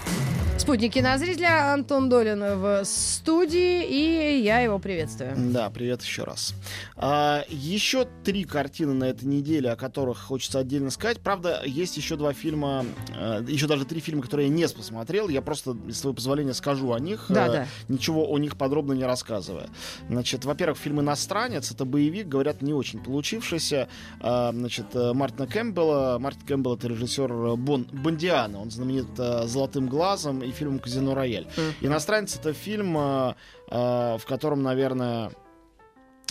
Спутник 0.58 0.94
кинозрителя 0.94 1.72
Антон 1.74 2.08
Долин 2.08 2.40
в 2.40 2.82
студии, 2.84 3.84
и 3.84 4.42
я 4.42 4.60
его 4.60 4.78
приветствую. 4.78 5.32
Да, 5.36 5.70
привет 5.70 6.02
еще 6.02 6.24
раз. 6.24 6.54
А, 6.96 7.44
еще 7.50 8.08
три 8.24 8.44
картины 8.44 8.94
на 8.94 9.04
этой 9.04 9.26
неделе, 9.26 9.70
о 9.70 9.76
которых 9.76 10.18
хочется 10.18 10.58
отдельно 10.58 10.90
сказать. 10.90 11.20
Правда, 11.20 11.62
есть 11.64 11.96
еще 11.98 12.16
два 12.16 12.32
фильма, 12.32 12.84
э, 13.14 13.44
еще 13.46 13.66
даже 13.66 13.84
три 13.84 14.00
фильма, 14.00 14.22
которые 14.22 14.48
я 14.48 14.54
не 14.54 14.66
посмотрел. 14.66 15.28
Я 15.28 15.42
просто, 15.42 15.76
с 15.90 16.00
твоего 16.00 16.14
позволения, 16.14 16.54
скажу 16.54 16.92
о 16.92 16.98
них, 16.98 17.26
Да, 17.28 17.46
э, 17.46 17.52
да. 17.52 17.66
ничего 17.88 18.26
о 18.28 18.38
них 18.38 18.56
подробно 18.56 18.94
не 18.94 19.04
рассказывая. 19.04 19.68
Значит, 20.08 20.46
во-первых, 20.46 20.78
фильм 20.78 21.00
«Иностранец»— 21.00 21.70
это 21.72 21.84
боевик, 21.84 22.28
говорят, 22.28 22.62
не 22.62 22.72
очень 22.72 22.98
получившийся. 23.00 23.88
А, 24.20 24.52
значит, 24.52 24.86
э, 24.94 25.12
Мартина 25.12 25.46
Кэмпбелла. 25.46 26.16
Мартин 26.18 26.46
Кэмпбелл— 26.46 26.74
это 26.76 26.88
режиссер 26.88 27.56
Бон, 27.56 27.86
Бондиана. 27.92 28.60
Он 28.60 28.70
знаменит 28.70 29.05
э, 29.18 29.46
«Золотым 29.46 29.88
глазом» 29.88 30.42
и 30.42 30.50
фильмом 30.50 30.78
«Казино 30.78 31.14
Рояль». 31.14 31.46
Мгм. 31.56 31.74
«Иностранец»— 31.80 32.36
это 32.40 32.52
фильм, 32.52 32.96
э, 32.96 33.34
э, 33.70 34.18
в 34.18 34.24
котором, 34.26 34.62
наверное, 34.62 35.32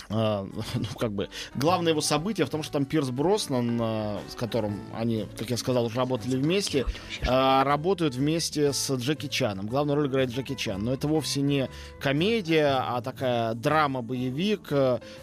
ну, 0.10 0.52
как 0.98 1.12
бы, 1.12 1.28
главное 1.54 1.92
его 1.92 2.00
событие 2.00 2.46
в 2.46 2.50
том, 2.50 2.62
что 2.62 2.74
там 2.74 2.84
Пирс 2.84 3.10
Броснан, 3.10 3.78
э, 3.80 4.18
с 4.28 4.34
которым 4.34 4.80
они, 4.94 5.26
как 5.36 5.50
я 5.50 5.56
сказал, 5.56 5.86
уже 5.86 5.96
работали 5.96 6.36
вместе, 6.36 6.84
э, 7.22 7.62
работают 7.62 8.14
вместе 8.14 8.72
с 8.72 8.94
Джеки 8.94 9.26
Чаном. 9.26 9.66
Главную 9.66 9.96
роль 9.96 10.06
играет 10.06 10.30
Джеки 10.30 10.54
Чан. 10.54 10.84
Но 10.84 10.92
это 10.92 11.08
вовсе 11.08 11.40
не 11.40 11.68
комедия, 12.00 12.78
а 12.78 13.00
такая 13.00 13.54
драма-боевик 13.54 14.72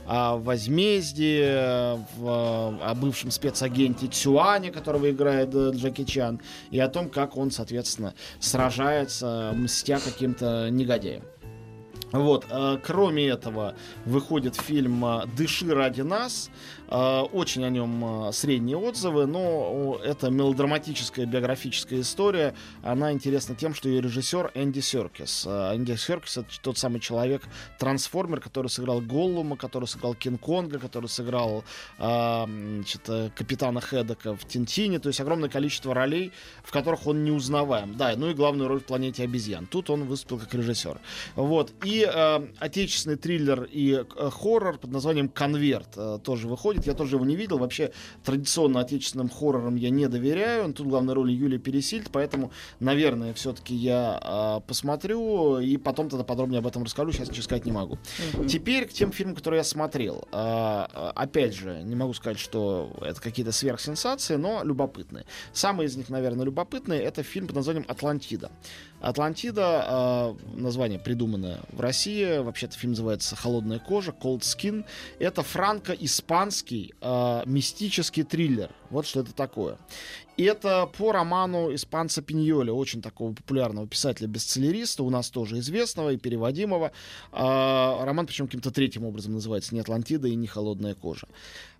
о 0.05 0.37
возмездии, 0.37 1.43
о 1.43 2.93
бывшем 2.95 3.31
спецагенте 3.31 4.07
Цюане, 4.07 4.71
которого 4.71 5.09
играет 5.09 5.53
э, 5.53 5.71
Джеки 5.73 6.03
Чан, 6.03 6.41
и 6.71 6.79
о 6.79 6.89
том, 6.89 7.09
как 7.09 7.37
он, 7.37 7.51
соответственно, 7.51 8.13
сражается, 8.39 9.53
мстя 9.55 9.99
каким-то 9.99 10.69
негодяям. 10.69 11.23
Вот, 12.13 12.45
э, 12.49 12.77
кроме 12.83 13.27
этого, 13.27 13.75
выходит 14.05 14.55
фильм 14.55 15.03
э, 15.03 15.25
«Дыши 15.35 15.73
ради 15.73 16.01
нас». 16.01 16.51
Э, 16.93 17.21
очень 17.21 17.65
о 17.65 17.69
нем 17.71 18.27
э, 18.27 18.31
средние 18.33 18.77
отзывы, 18.77 19.25
но 19.25 19.99
это 20.03 20.29
мелодраматическая 20.29 21.25
биографическая 21.25 22.01
история. 22.01 22.53
Она 22.83 23.11
интересна 23.11 23.55
тем, 23.55 23.73
что 23.73 23.89
ее 23.89 23.99
режиссер 23.99 24.51
Энди 24.53 24.79
Серкис. 24.79 25.45
Э, 25.47 25.75
Энди 25.75 25.95
Серкис— 25.95 26.37
это 26.39 26.49
тот 26.61 26.77
самый 26.77 26.99
человек-трансформер, 26.99 28.39
который 28.39 28.67
сыграл 28.67 29.01
Голлума, 29.01 29.57
который 29.57 29.85
сыграл 29.85 30.13
Кинг-Конга, 30.13 30.77
который 30.77 31.09
сыграл 31.09 31.63
значит, 31.97 33.09
Капитана 33.35 33.81
Хедека 33.81 34.35
в 34.35 34.45
Тинтине. 34.45 34.99
То 34.99 35.07
есть 35.07 35.19
огромное 35.19 35.49
количество 35.49 35.95
ролей, 35.95 36.31
в 36.63 36.71
которых 36.71 37.07
он 37.07 37.23
неузнаваем. 37.23 37.97
Да, 37.97 38.13
ну 38.15 38.29
и 38.29 38.33
главную 38.35 38.67
роль 38.67 38.79
в 38.79 38.85
«Планете 38.85 39.23
обезьян». 39.23 39.65
Тут 39.65 39.89
он 39.89 40.03
выступил 40.03 40.37
как 40.37 40.53
режиссер. 40.53 40.99
Вот. 41.35 41.71
И 41.83 42.07
э, 42.07 42.47
отечественный 42.59 43.15
триллер 43.17 43.67
и 43.71 44.05
хоррор 44.31 44.77
под 44.77 44.91
названием 44.91 45.27
«Конверт» 45.27 45.97
тоже 46.23 46.47
выходит. 46.47 46.82
Я 46.85 46.93
тоже 46.93 47.15
его 47.15 47.25
не 47.25 47.35
видел. 47.35 47.57
Вообще, 47.57 47.91
традиционно 48.23 48.79
отечественным 48.79 49.29
хоррорам 49.29 49.75
я 49.75 49.89
не 49.89 50.07
доверяю. 50.07 50.73
Тут 50.73 50.87
главная 50.87 51.15
роль 51.15 51.31
Юлия 51.31 51.57
Пересильд, 51.57 52.09
поэтому, 52.11 52.51
наверное, 52.79 53.33
все-таки 53.33 53.75
я 53.75 54.19
э, 54.21 54.67
посмотрю 54.67 55.59
и 55.59 55.77
потом 55.77 56.09
тогда 56.09 56.23
подробнее 56.23 56.59
об 56.59 56.67
этом 56.67 56.83
расскажу. 56.83 57.11
Сейчас 57.11 57.29
ничего 57.29 57.43
сказать 57.43 57.65
не 57.65 57.71
могу. 57.71 57.97
Теперь 58.47 58.87
к 58.87 58.93
тем 58.93 59.11
фильмам, 59.11 59.35
которые 59.35 59.59
я 59.59 59.63
смотрел. 59.63 60.27
А, 60.31 60.89
а, 60.93 61.11
Опять 61.15 61.55
же, 61.55 61.81
не 61.83 61.95
могу 61.95 62.13
сказать, 62.13 62.39
что 62.39 62.91
это 63.01 63.21
какие-то 63.21 63.51
сверхсенсации, 63.51 64.35
но 64.35 64.63
любопытные. 64.63 65.25
Самый 65.53 65.87
из 65.87 65.95
них, 65.95 66.09
наверное, 66.09 66.45
любопытный, 66.45 66.97
это 66.97 67.23
фильм 67.23 67.47
под 67.47 67.55
названием 67.55 67.85
«Атлантида». 67.87 68.51
«Атлантида», 69.01 69.85
а, 69.85 70.37
название 70.55 70.99
придумано 70.99 71.59
в 71.71 71.81
России, 71.81 72.39
вообще-то 72.39 72.77
фильм 72.77 72.91
называется 72.91 73.35
«Холодная 73.35 73.79
кожа», 73.79 74.11
«Cold 74.11 74.41
Skin». 74.41 74.85
Это 75.19 75.43
франко-испанский 76.63 76.93
а, 77.01 77.43
мистический 77.45 78.23
триллер. 78.23 78.69
Вот 78.89 79.05
что 79.05 79.21
это 79.21 79.33
такое. 79.33 79.77
Это 80.35 80.87
по 80.97 81.11
роману 81.11 81.73
испанца 81.75 82.23
Пиньоля, 82.23 82.73
очень 82.73 83.03
такого 83.03 83.33
популярного 83.33 83.87
писателя-бестселлериста, 83.87 85.03
у 85.03 85.11
нас 85.11 85.29
тоже 85.29 85.59
известного 85.59 86.13
и 86.13 86.17
переводимого. 86.17 86.91
А, 87.31 88.03
роман, 88.03 88.25
причем 88.25 88.47
каким-то 88.47 88.71
третьим 88.71 89.05
образом 89.05 89.33
называется, 89.33 89.75
не 89.75 89.81
«Атлантида» 89.81 90.27
и 90.27 90.35
не 90.35 90.47
«Холодная 90.47 90.95
кожа». 90.95 91.27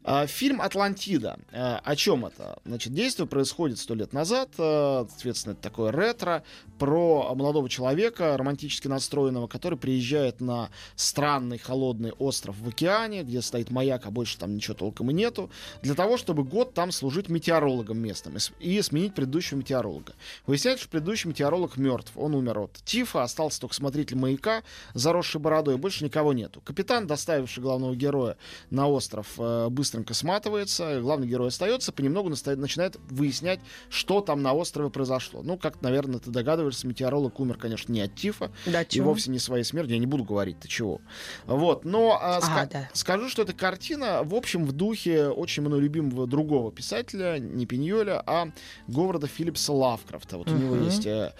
А, 0.03 0.27
Фильм 0.27 0.62
«Атлантида». 0.62 1.39
А, 1.51 1.81
О 1.83 1.95
чем 1.95 2.25
это? 2.25 2.60
Значит, 2.63 2.93
действие 2.93 3.25
происходит 3.27 3.79
сто 3.79 3.95
лет 3.95 4.13
назад. 4.13 4.50
Соответственно, 4.55 5.53
это 5.53 5.62
такое 5.62 5.91
ретро 5.91 6.43
про 6.77 7.33
молодого 7.33 7.69
человека, 7.69 8.38
романтически 8.38 8.88
настроенного, 8.88 9.48
который 9.48 9.79
приезжает 9.79 10.41
на 10.41 10.69
странный 10.95 11.57
холодный 11.57 12.12
остров 12.12 12.57
в 12.60 12.67
океане, 12.67 13.24
где 13.24 13.41
стоит 13.41 13.72
маяк, 13.72 14.05
а 14.05 14.12
больше 14.12 14.38
там 14.38 14.55
ничего 14.55 14.75
толком 14.75 15.10
и 15.10 15.13
нету, 15.13 15.50
для 15.81 15.95
того, 15.95 16.17
чтобы 16.17 16.43
год 16.43 16.74
там 16.74 16.91
служить 16.91 17.29
метеорологом 17.29 17.98
местным 17.98 18.38
и 18.59 18.81
сменить 18.81 19.13
предыдущего 19.15 19.59
метеоролога. 19.59 20.13
Выясняется, 20.45 20.83
что 20.83 20.91
предыдущий 20.91 21.29
метеоролог 21.29 21.77
мертв. 21.77 22.12
Он 22.15 22.35
умер 22.35 22.59
от 22.59 22.73
тифа, 22.85 23.23
остался 23.23 23.62
только 23.62 23.75
смотритель 23.75 24.17
маяка, 24.17 24.63
заросший 24.93 25.39
бородой, 25.39 25.77
больше 25.77 26.03
никого 26.03 26.33
нету. 26.33 26.62
Капитан, 26.62 27.07
доставивший 27.07 27.62
главного 27.63 27.95
героя 27.95 28.38
на 28.69 28.88
остров, 28.88 29.27
э, 29.38 29.69
быстренько 29.69 30.13
сматывается, 30.13 31.00
главный 31.01 31.27
герой 31.27 31.50
остается, 31.50 31.91
понемногу 31.91 32.29
начинает 32.29 32.97
выяснять, 33.09 33.59
что 33.89 34.21
там 34.21 34.41
на 34.41 34.53
острове 34.53 34.89
произошло. 34.89 35.41
Ну, 35.43 35.57
как, 35.57 35.81
наверное, 35.81 36.19
ты 36.19 36.31
догадываешься, 36.31 36.88
метеоролог 36.88 37.39
умер, 37.39 37.57
конечно, 37.57 37.91
не 37.91 38.01
от 38.01 38.15
тифа, 38.15 38.51
Да, 38.65 38.81
и 38.83 39.00
вовсе 39.00 39.31
не 39.31 39.39
своей 39.39 39.63
смертью. 39.63 39.93
Я 39.95 40.00
не 40.00 40.05
буду 40.07 40.23
говорить, 40.23 40.59
ты 40.59 40.67
чего. 40.67 41.01
Вот, 41.45 41.85
но 41.85 42.17
а, 42.21 42.39
ска- 42.39 42.62
А, 42.63 42.65
да. 42.65 42.89
скажу, 42.93 43.29
что 43.29 43.43
эта 43.43 43.53
картина, 43.53 44.23
в 44.23 44.33
общем, 44.35 44.65
в 44.65 44.71
духе 44.71 45.27
очень 45.27 45.63
мной 45.63 45.79
любимого 45.81 46.27
другого 46.27 46.71
писателя, 46.71 47.38
не 47.39 47.65
Пиньоля, 47.65 48.21
а 48.34 48.52
Говарда 48.88 49.28
Филлипса 49.28 49.74
Лавкрафта. 49.74 50.38
Вот 50.38 50.50
у 50.50 50.56
него 50.56 50.75
есть 50.75 51.06
э, 51.06 51.32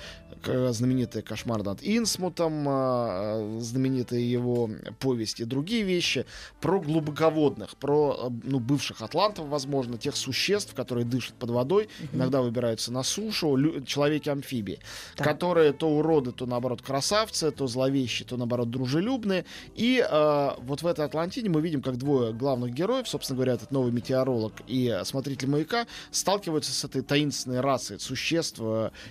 знаменитый 0.72 1.22
«Кошмар 1.22 1.64
над 1.64 1.80
Инсмутом», 1.82 2.66
э, 2.68 3.58
знаменитые 3.60 4.30
его 4.30 4.70
повести, 5.00 5.44
другие 5.44 5.84
вещи 5.84 6.26
про 6.62 6.80
глубоководных, 6.80 7.76
про 7.78 8.28
э, 8.28 8.30
ну, 8.44 8.60
бывших 8.60 9.02
атлантов, 9.02 9.48
возможно, 9.48 9.98
тех 9.98 10.16
существ, 10.16 10.74
которые 10.74 11.06
дышат 11.06 11.36
под 11.36 11.50
водой, 11.50 11.90
иногда 12.12 12.42
выбираются 12.42 12.92
на 12.92 13.04
сушу, 13.04 13.56
лю- 13.56 13.82
человеки-амфибии, 13.86 14.80
Так. 15.16 15.28
которые 15.28 15.74
то 15.74 15.90
уроды, 15.90 16.32
то 16.32 16.46
наоборот 16.46 16.82
красавцы, 16.82 17.52
то 17.52 17.68
зловещие, 17.68 18.28
то 18.28 18.38
наоборот 18.38 18.70
дружелюбные. 18.70 19.46
И 19.76 20.06
э, 20.08 20.50
вот 20.60 20.82
в 20.82 20.88
этой 20.88 21.06
Атлантиде 21.06 21.50
мы 21.50 21.62
видим, 21.62 21.82
как 21.82 21.98
двое 21.98 22.34
главных 22.34 22.74
героев, 22.74 23.08
собственно 23.08 23.38
говоря, 23.38 23.54
этот 23.54 23.72
новый 23.72 23.92
метеоролог 23.92 24.54
и 24.68 25.02
смотритель 25.04 25.50
маяка, 25.50 25.88
сталкиваются 26.12 26.72
с 26.72 26.83
этой 26.84 27.02
таинственной 27.02 27.62
расой 27.62 28.00
существ 28.00 28.60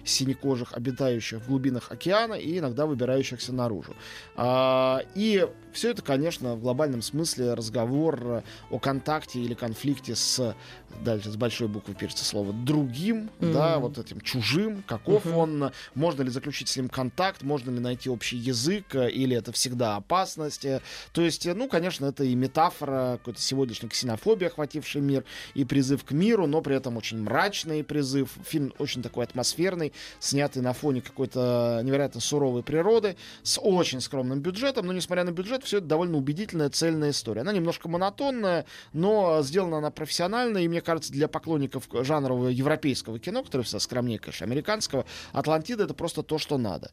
синекожих, 0.04 0.72
обитающих 0.74 1.40
в 1.40 1.48
глубинах 1.48 1.90
океана 1.90 2.34
и 2.34 2.58
иногда 2.58 2.86
выбирающихся 2.86 3.52
наружу. 3.52 3.94
А, 4.36 5.02
и 5.14 5.46
все 5.72 5.90
это, 5.90 6.02
конечно, 6.02 6.54
в 6.54 6.60
глобальном 6.60 7.02
смысле 7.02 7.54
разговор 7.54 8.42
о 8.70 8.78
контакте 8.78 9.40
или 9.40 9.54
конфликте 9.54 10.14
с, 10.14 10.54
дальше 11.02 11.30
с 11.30 11.36
большой 11.36 11.68
буквы 11.68 11.94
пишется 11.94 12.24
слово, 12.24 12.52
другим, 12.52 13.30
Мгм. 13.38 13.52
да, 13.52 13.78
вот 13.78 13.96
этим 13.98 14.20
чужим, 14.20 14.82
каков 14.86 15.24
Мгм. 15.24 15.36
он, 15.36 15.70
можно 15.94 16.22
ли 16.22 16.30
заключить 16.30 16.68
с 16.68 16.76
ним 16.76 16.88
контакт, 16.88 17.42
можно 17.42 17.70
ли 17.70 17.80
найти 17.80 18.10
общий 18.10 18.36
язык, 18.36 18.94
или 18.94 19.36
это 19.36 19.52
всегда 19.52 19.96
опасность. 19.96 20.66
То 21.12 21.22
есть, 21.22 21.46
ну, 21.46 21.68
конечно, 21.68 22.06
это 22.06 22.24
и 22.24 22.34
метафора 22.34 23.18
какой-то 23.18 23.40
сегодняшней 23.40 23.88
ксенофобии, 23.88 24.46
охватившей 24.48 25.00
мир, 25.00 25.24
и 25.54 25.64
призыв 25.64 26.04
к 26.04 26.10
миру, 26.10 26.46
но 26.46 26.60
при 26.60 26.76
этом 26.76 26.96
очень 26.96 27.22
мрачный 27.22 27.61
мрачный 27.62 27.84
призыв. 27.84 28.30
Фильм 28.44 28.72
очень 28.78 29.02
такой 29.02 29.24
атмосферный, 29.24 29.92
снятый 30.18 30.62
на 30.62 30.72
фоне 30.72 31.00
какой-то 31.00 31.80
невероятно 31.84 32.20
суровой 32.20 32.62
природы, 32.62 33.16
с 33.42 33.60
очень 33.60 34.00
скромным 34.00 34.40
бюджетом, 34.40 34.86
но 34.86 34.92
несмотря 34.92 35.24
на 35.24 35.30
бюджет, 35.30 35.64
все 35.64 35.78
это 35.78 35.86
довольно 35.86 36.16
убедительная, 36.18 36.70
цельная 36.70 37.10
история. 37.10 37.42
Она 37.42 37.52
немножко 37.52 37.88
монотонная, 37.88 38.66
но 38.92 39.42
сделана 39.42 39.78
она 39.78 39.90
профессионально, 39.90 40.58
и 40.58 40.68
мне 40.68 40.80
кажется, 40.80 41.12
для 41.12 41.28
поклонников 41.28 41.88
жанрового 41.92 42.48
европейского 42.48 43.18
кино, 43.18 43.42
которое 43.42 43.64
все 43.64 43.78
скромнее, 43.78 44.18
конечно, 44.18 44.46
американского, 44.46 45.04
Атлантида 45.32 45.84
это 45.84 45.94
просто 45.94 46.22
то, 46.22 46.38
что 46.38 46.58
надо. 46.58 46.90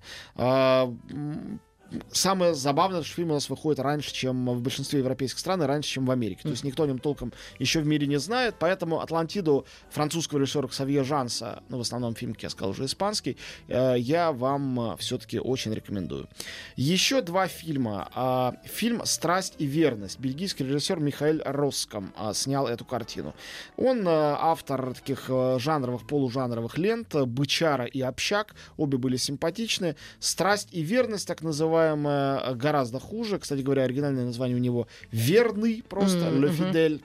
А, 1.92 1.96
самое 2.12 2.54
забавное, 2.54 3.04
что 3.04 3.16
фильм 3.16 3.32
у 3.32 3.34
нас 3.34 3.50
выходит 3.50 3.80
раньше, 3.80 4.14
чем 4.14 4.46
в 4.46 4.62
большинстве 4.62 5.00
европейских 5.00 5.40
стран, 5.40 5.64
и 5.64 5.66
раньше, 5.66 5.90
чем 5.90 6.06
в 6.06 6.12
Америке. 6.12 6.42
То 6.44 6.50
есть 6.50 6.64
никто 6.64 6.84
о 6.84 6.88
нем 6.88 7.00
толком 7.00 7.34
еще 7.58 7.80
в 7.80 7.88
мире 7.88 8.08
не 8.08 8.18
знает, 8.18 8.56
поэтому 8.60 9.00
«Атлантиду» 9.02 9.66
французского 9.90 10.40
режиссера 10.40 10.68
Ксавье 10.68 11.04
Жанса, 11.04 11.64
ну, 11.70 11.78
в 11.78 11.82
основном 11.82 12.16
фильм, 12.16 12.34
как 12.34 12.44
я 12.44 12.50
сказал, 12.50 12.72
уже 12.72 12.86
испанский, 12.86 13.38
э, 13.68 13.96
я 13.98 14.32
вам 14.32 14.94
э, 14.94 14.98
все-таки 14.98 15.40
очень 15.40 15.74
рекомендую. 15.74 16.28
Еще 16.76 17.22
два 17.22 17.48
фильма. 17.48 18.10
Э, 18.16 18.68
фильм 18.68 19.06
«Страсть 19.06 19.56
и 19.58 19.66
верность». 19.66 20.20
Бельгийский 20.20 20.66
режиссер 20.66 21.00
Михаил 21.00 21.42
Роском 21.46 22.14
э, 22.18 22.34
снял 22.34 22.68
эту 22.68 22.86
картину. 22.86 23.34
Он 23.78 24.08
э, 24.08 24.12
автор 24.12 24.94
таких 24.94 25.30
жанровых, 25.58 26.08
полужанровых 26.08 26.78
лент 26.78 27.16
«Бычара» 27.16 27.86
и 27.86 28.02
«Общак». 28.02 28.56
Обе 28.78 28.98
были 28.98 29.18
симпатичны. 29.18 29.96
«Страсть 30.20 30.70
и 30.72 30.82
верность», 30.82 31.28
так 31.28 31.42
называемая, 31.80 32.54
гораздо 32.56 33.00
хуже. 33.00 33.40
Кстати 33.40 33.62
говоря, 33.62 33.84
оригинальное 33.84 34.26
название 34.26 34.58
у 34.58 34.60
него 34.60 34.88
«Верный», 35.12 35.84
просто 35.88 36.26
Mm, 36.26 36.40
«Le 36.40 36.52
мгм. 36.52 36.72
Fidèle». 36.72 37.02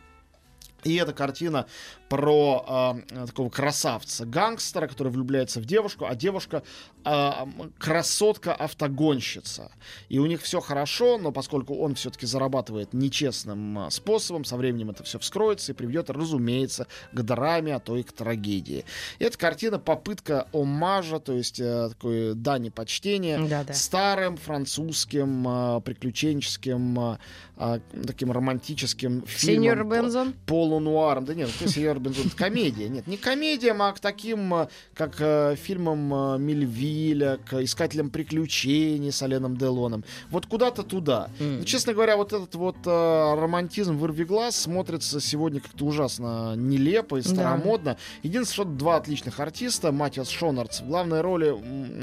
И 0.85 0.97
эта 0.97 1.13
картина 1.15 1.67
про 2.15 3.03
э, 3.11 3.27
такого 3.27 3.51
красавца, 3.51 4.25
гангстера, 4.25 4.87
который 4.87 5.09
влюбляется 5.09 5.59
в 5.61 5.65
девушку, 5.65 6.07
а 6.09 6.15
девушка 6.15 6.63
э, 7.05 7.31
красотка-автогонщица. 7.79 9.73
И 10.09 10.21
у 10.21 10.27
них 10.27 10.41
все 10.43 10.61
хорошо, 10.61 11.19
но 11.19 11.33
поскольку 11.33 11.75
он 11.75 11.97
все-таки 11.97 12.27
зарабатывает 12.27 12.93
нечестным 12.93 13.87
э, 13.87 13.91
способом, 13.91 14.45
со 14.45 14.57
временем 14.57 14.91
это 14.91 15.03
все 15.03 15.19
вскроется 15.19 15.73
и 15.73 15.75
приведет, 15.75 16.09
разумеется, 16.09 16.87
к 17.13 17.21
драме, 17.23 17.75
а 17.75 17.81
то 17.81 17.97
и 17.97 18.05
к 18.05 18.13
трагедии. 18.13 18.85
И 19.19 19.25
эта 19.25 19.37
картина 19.37 19.81
попытка 19.81 20.47
омажа, 20.53 21.19
то 21.19 21.33
есть 21.33 21.59
э, 21.59 21.89
такой 21.91 22.35
дани 22.35 22.69
почтения 22.69 23.41
Да-да. 23.45 23.75
старым 23.75 24.37
французским 24.37 25.49
э, 25.49 25.81
приключенческим 25.81 27.19
э, 27.57 27.81
таким 28.07 28.31
романтическим 28.31 29.25
Сеньор 29.37 29.79
фильмом 29.79 29.89
Бензон. 29.89 30.35
полунуаром. 30.47 31.25
Да 31.25 31.35
нет, 31.35 31.51
ну, 31.61 31.67
сеньор 31.67 31.99
Это 32.11 32.37
комедия. 32.37 32.89
Нет, 32.89 33.07
не 33.07 33.17
комедиям, 33.17 33.81
а 33.83 33.93
к 33.93 34.01
таким, 34.01 34.53
э, 34.55 34.69
как 34.95 35.17
э, 35.21 35.57
фильмам 35.57 36.13
э, 36.35 36.39
Мельвиля, 36.39 37.39
к 37.49 37.63
искателям 37.63 38.11
приключений 38.11 39.13
с 39.13 39.23
Оленом 39.23 39.57
Делоном. 39.57 40.05
Вот 40.31 40.47
куда-то 40.47 40.83
туда. 40.83 41.29
М. 41.41 41.59
Ну, 41.59 41.65
честно 41.65 41.93
говоря, 41.95 42.17
вот 42.17 42.33
этот 42.33 42.55
вот 42.55 42.77
э, 42.85 43.35
романтизм 43.41 43.97
вырви 43.97 44.25
глаз 44.25 44.57
смотрится 44.57 45.21
сегодня 45.21 45.61
как-то 45.61 45.85
ужасно 45.85 46.55
нелепо 46.57 47.17
и 47.17 47.23
Да. 47.23 47.29
старомодно. 47.29 47.97
Единственное, 48.23 48.55
что 48.55 48.65
два 48.65 48.97
отличных 48.97 49.41
артиста, 49.41 49.93
Матиас 49.93 50.29
Шонардс 50.29 50.81
в 50.81 50.87
главной 50.87 51.21
роли 51.21 51.51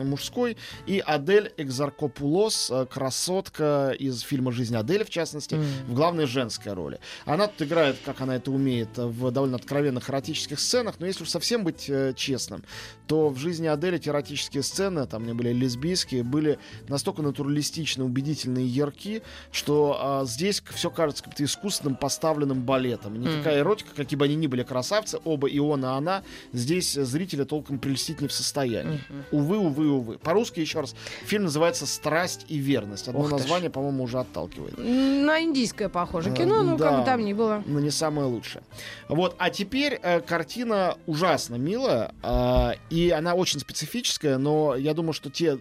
мужской 0.03 0.57
и 0.87 1.01
Адель 1.05 1.51
Экзаркопулос, 1.57 2.69
э, 2.71 2.85
красотка 2.85 3.91
из 3.97 4.21
фильма 4.21 4.51
«Жизнь 4.51 4.75
Адели», 4.75 5.03
в 5.03 5.09
частности, 5.09 5.55
М. 5.55 5.65
в 5.87 5.93
главной 5.93 6.25
женской 6.25 6.73
роли. 6.73 6.99
Она 7.25 7.47
тут 7.47 7.67
играет, 7.67 7.97
как 8.05 8.21
она 8.21 8.35
это 8.35 8.51
умеет, 8.51 8.89
в 8.97 9.31
довольно 9.31 9.57
откровенных 9.81 10.09
эротических 10.09 10.59
сценах, 10.59 10.95
но 10.99 11.07
если 11.07 11.23
уж 11.23 11.29
совсем 11.29 11.63
быть 11.63 11.89
э, 11.89 12.13
честным, 12.15 12.63
то 13.07 13.29
в 13.29 13.37
жизни 13.37 13.67
Адели 13.67 13.97
эти 13.97 14.09
эротические 14.09 14.63
сцены, 14.63 15.07
там 15.07 15.23
они 15.23 15.33
были 15.33 15.51
лесбийские, 15.51 16.23
были 16.23 16.59
настолько 16.87 17.21
натуралистичны, 17.21 18.03
убедительны 18.03 18.59
и 18.59 18.67
ярки, 18.67 19.23
что 19.51 19.97
а, 19.99 20.25
здесь 20.25 20.63
все 20.73 20.89
кажется 20.89 21.23
как-то 21.23 21.43
искусственным 21.43 21.95
поставленным 21.95 22.61
балетом. 22.61 23.19
Никакая 23.19 23.59
эротика, 23.59 23.89
какие 23.95 24.17
бы 24.17 24.25
они 24.25 24.35
ни 24.35 24.47
были 24.47 24.63
красавцы, 24.63 25.19
оба 25.23 25.47
и 25.47 25.59
он, 25.59 25.83
и 25.83 25.87
она, 25.87 26.23
здесь 26.53 26.93
зрителя 26.93 27.45
толком 27.45 27.79
прельстить 27.79 28.21
не 28.21 28.27
в 28.27 28.33
состоянии. 28.33 29.01
Увы, 29.31 29.57
увы, 29.57 29.89
увы. 29.89 30.17
По-русски 30.19 30.59
еще 30.59 30.81
раз. 30.81 30.95
Фильм 31.25 31.43
называется 31.43 31.85
«Страсть 31.85 32.45
и 32.47 32.57
верность». 32.57 33.07
Одно 33.07 33.21
Ох 33.21 33.31
название, 33.31 33.69
по-моему, 33.69 34.03
уже 34.03 34.19
отталкивает. 34.19 34.77
На 34.77 35.41
индийское 35.41 35.89
похоже 35.89 36.29
Э, 36.29 36.35
кино, 36.35 36.63
ну, 36.63 36.77
как 36.77 36.91
да. 36.91 36.99
бы 36.99 37.05
там 37.05 37.25
ни 37.25 37.33
было. 37.33 37.63
но 37.65 37.79
не 37.79 37.91
самое 37.91 38.27
лучшее. 38.27 38.63
Вот, 39.09 39.35
а 39.37 39.49
теперь 39.49 39.70
э, 39.79 40.21
картина 40.21 40.97
ужасно 41.07 41.55
милая, 41.55 42.13
э, 42.23 42.71
и 42.89 43.09
она 43.09 43.33
очень 43.35 43.59
специфическая, 43.59 44.37
но 44.37 44.75
я 44.75 44.93
думаю, 44.93 45.13
что 45.13 45.29
те, 45.29 45.59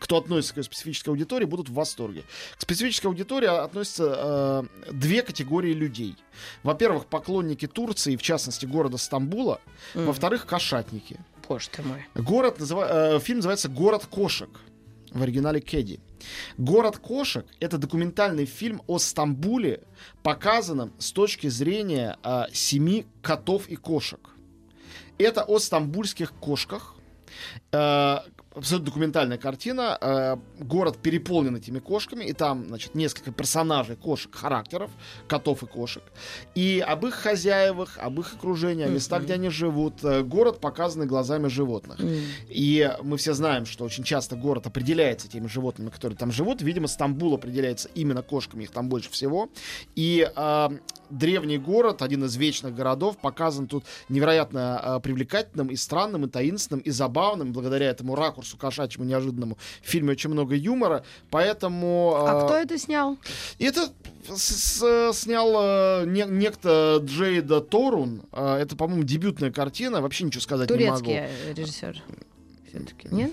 кто 0.00 0.18
относится 0.18 0.54
к 0.54 0.62
специфической 0.62 1.10
аудитории, 1.10 1.44
будут 1.44 1.68
в 1.68 1.74
восторге. 1.74 2.22
К 2.56 2.62
специфической 2.62 3.06
аудитории 3.08 3.48
относятся 3.48 4.68
э, 4.86 4.92
две 4.92 5.22
категории 5.22 5.72
людей. 5.72 6.16
Во-первых, 6.62 7.06
поклонники 7.06 7.66
Турции, 7.66 8.16
в 8.16 8.22
частности, 8.22 8.66
города 8.66 8.96
Стамбула. 8.98 9.60
М. 9.94 10.06
Во-вторых, 10.06 10.46
кошатники. 10.46 11.18
Боже 11.48 11.68
ты 11.70 11.82
мой. 11.82 12.06
Город 12.14 12.58
называ- 12.60 13.16
э, 13.16 13.20
фильм 13.20 13.38
называется 13.38 13.68
«Город 13.68 14.06
кошек». 14.06 14.48
В 15.14 15.22
оригинале 15.22 15.60
Кеди. 15.60 16.00
«Город 16.58 16.98
кошек»— 16.98 17.46
это 17.60 17.78
документальный 17.78 18.46
фильм 18.46 18.82
о 18.88 18.98
Стамбуле, 18.98 19.84
показанном 20.24 20.92
с 20.98 21.12
точки 21.12 21.46
зрения 21.46 22.18
э, 22.24 22.46
семи 22.52 23.06
котов 23.22 23.68
и 23.68 23.76
кошек. 23.76 24.30
Это 25.16 25.44
о 25.44 25.60
стамбульских 25.60 26.32
кошках. 26.32 26.96
Э, 27.70 28.18
абсолютно 28.54 28.86
документальная 28.86 29.38
картина. 29.38 29.98
Э, 30.00 30.36
город 30.58 30.98
переполнен 30.98 31.56
этими 31.56 31.78
кошками, 31.78 32.24
и 32.24 32.32
там, 32.32 32.66
значит, 32.68 32.94
несколько 32.94 33.32
персонажей 33.32 33.96
кошек, 33.96 34.34
характеров, 34.34 34.90
котов 35.28 35.62
и 35.62 35.66
кошек. 35.66 36.02
И 36.54 36.82
об 36.86 37.04
их 37.06 37.14
хозяевах, 37.14 37.98
об 37.98 38.20
их 38.20 38.34
окружении, 38.34 38.84
о 38.84 38.88
местах, 38.88 39.24
где 39.24 39.34
они 39.34 39.48
живут. 39.48 40.04
Э, 40.04 40.22
город 40.22 40.60
показанный 40.60 41.06
глазами 41.06 41.48
животных. 41.48 41.98
И 42.48 42.90
мы 43.02 43.16
все 43.16 43.34
знаем, 43.34 43.66
что 43.66 43.84
очень 43.84 44.04
часто 44.04 44.36
город 44.36 44.66
определяется 44.66 45.28
теми 45.28 45.46
животными, 45.46 45.90
которые 45.90 46.16
там 46.16 46.30
живут. 46.30 46.62
Видимо, 46.62 46.86
Стамбул 46.86 47.34
определяется 47.34 47.88
именно 47.94 48.22
кошками, 48.22 48.64
их 48.64 48.70
там 48.70 48.88
больше 48.88 49.10
всего. 49.10 49.48
И 49.94 50.30
а, 50.36 50.72
древний 51.10 51.58
город, 51.58 52.02
один 52.02 52.24
из 52.24 52.36
вечных 52.36 52.74
городов, 52.74 53.16
показан 53.18 53.66
тут 53.66 53.84
невероятно 54.08 54.78
а, 54.78 55.00
привлекательным 55.00 55.68
и 55.68 55.76
странным, 55.76 56.24
и 56.26 56.28
таинственным, 56.28 56.80
и 56.80 56.90
забавным. 56.90 57.52
Благодаря 57.52 57.86
этому 57.86 58.14
ракурсу 58.14 58.56
кошачьему 58.56 59.04
неожиданному 59.04 59.58
в 59.82 59.88
фильме 59.88 60.12
очень 60.12 60.30
много 60.30 60.54
юмора. 60.54 61.04
Поэтому... 61.30 62.14
А 62.16 62.44
кто 62.44 62.56
это 62.56 62.78
снял? 62.78 63.18
Это 63.58 63.88
с- 64.28 64.80
с- 64.80 65.12
снял 65.18 65.52
э, 65.54 66.04
не- 66.06 66.26
некто 66.26 67.00
Джейда 67.02 67.60
Торун. 67.60 68.22
Э, 68.32 68.56
это, 68.56 68.76
по-моему, 68.76 69.04
дебютная 69.04 69.50
картина. 69.52 70.00
Вообще 70.00 70.24
ничего 70.24 70.40
сказать 70.40 70.70
не 70.70 70.86
могу. 70.86 71.04
Турецкий 71.04 71.52
режиссер. 71.54 72.02
Все-таки. 72.68 73.08
Нет? 73.10 73.32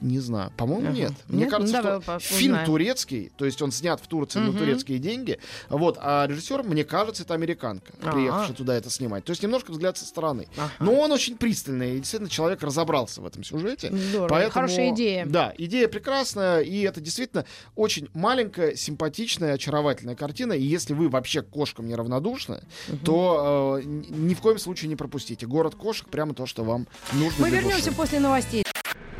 Не 0.00 0.18
знаю. 0.18 0.50
По-моему, 0.56 0.88
Ага. 0.88 0.96
нет. 0.96 1.12
Мне 1.28 1.40
Нет? 1.42 1.50
кажется, 1.50 1.76
Ну, 1.76 1.82
давай 1.82 2.00
что 2.00 2.12
по- 2.12 2.18
фильм 2.20 2.52
узнаем. 2.52 2.66
турецкий, 2.66 3.32
то 3.36 3.44
есть 3.44 3.60
он 3.60 3.70
снят 3.70 4.00
в 4.00 4.06
Турции 4.06 4.38
на 4.38 4.46
Мгм. 4.50 4.58
турецкие 4.58 4.98
деньги. 4.98 5.38
Вот, 5.68 5.98
а 6.00 6.26
режиссер, 6.26 6.62
мне 6.62 6.84
кажется, 6.84 7.22
это 7.22 7.34
американка, 7.34 7.92
Ага. 8.02 8.12
приехавшая 8.12 8.56
туда 8.56 8.74
это 8.74 8.88
снимать. 8.90 9.24
То 9.24 9.30
есть 9.30 9.42
немножко 9.42 9.70
взгляд 9.72 9.98
со 9.98 10.06
стороны. 10.06 10.48
Ага. 10.56 10.70
Но 10.80 10.94
он 10.94 11.12
очень 11.12 11.36
пристальный, 11.36 11.96
и 11.96 11.98
действительно 11.98 12.30
человек 12.30 12.62
разобрался 12.62 13.20
в 13.20 13.26
этом 13.26 13.44
сюжете. 13.44 13.90
Здорово. 13.94 14.28
Поэтому, 14.28 14.52
Хорошая 14.52 14.90
идея. 14.94 15.26
Да, 15.26 15.52
идея 15.58 15.86
прекрасная, 15.88 16.60
и 16.60 16.80
это 16.82 17.00
действительно 17.00 17.44
очень 17.76 18.08
маленькая, 18.14 18.74
симпатичная, 18.76 19.54
очаровательная 19.54 20.14
картина. 20.14 20.54
И 20.54 20.62
если 20.62 20.94
вы 20.94 21.08
вообще 21.10 21.42
к 21.42 21.50
кошкам 21.50 21.86
неравнодушны, 21.88 22.62
то 23.04 23.80
э, 23.80 23.84
ни 23.84 24.34
в 24.34 24.40
коем 24.40 24.58
случае 24.58 24.88
не 24.88 24.96
пропустите. 24.96 25.46
Город 25.46 25.74
кошек 25.74 26.08
прямо 26.08 26.34
то, 26.34 26.46
что 26.46 26.64
вам 26.64 26.86
нужно. 27.12 27.42
Мы 27.44 27.50
вернемся 27.50 27.86
души. 27.86 27.96
после 27.96 28.20
новостей. 28.20 28.64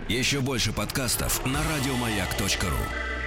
Еще 0.09 0.41
больше 0.71 0.73
подкастов 0.73 1.45
на 1.47 1.61
радиомаяк.ру. 1.63 3.20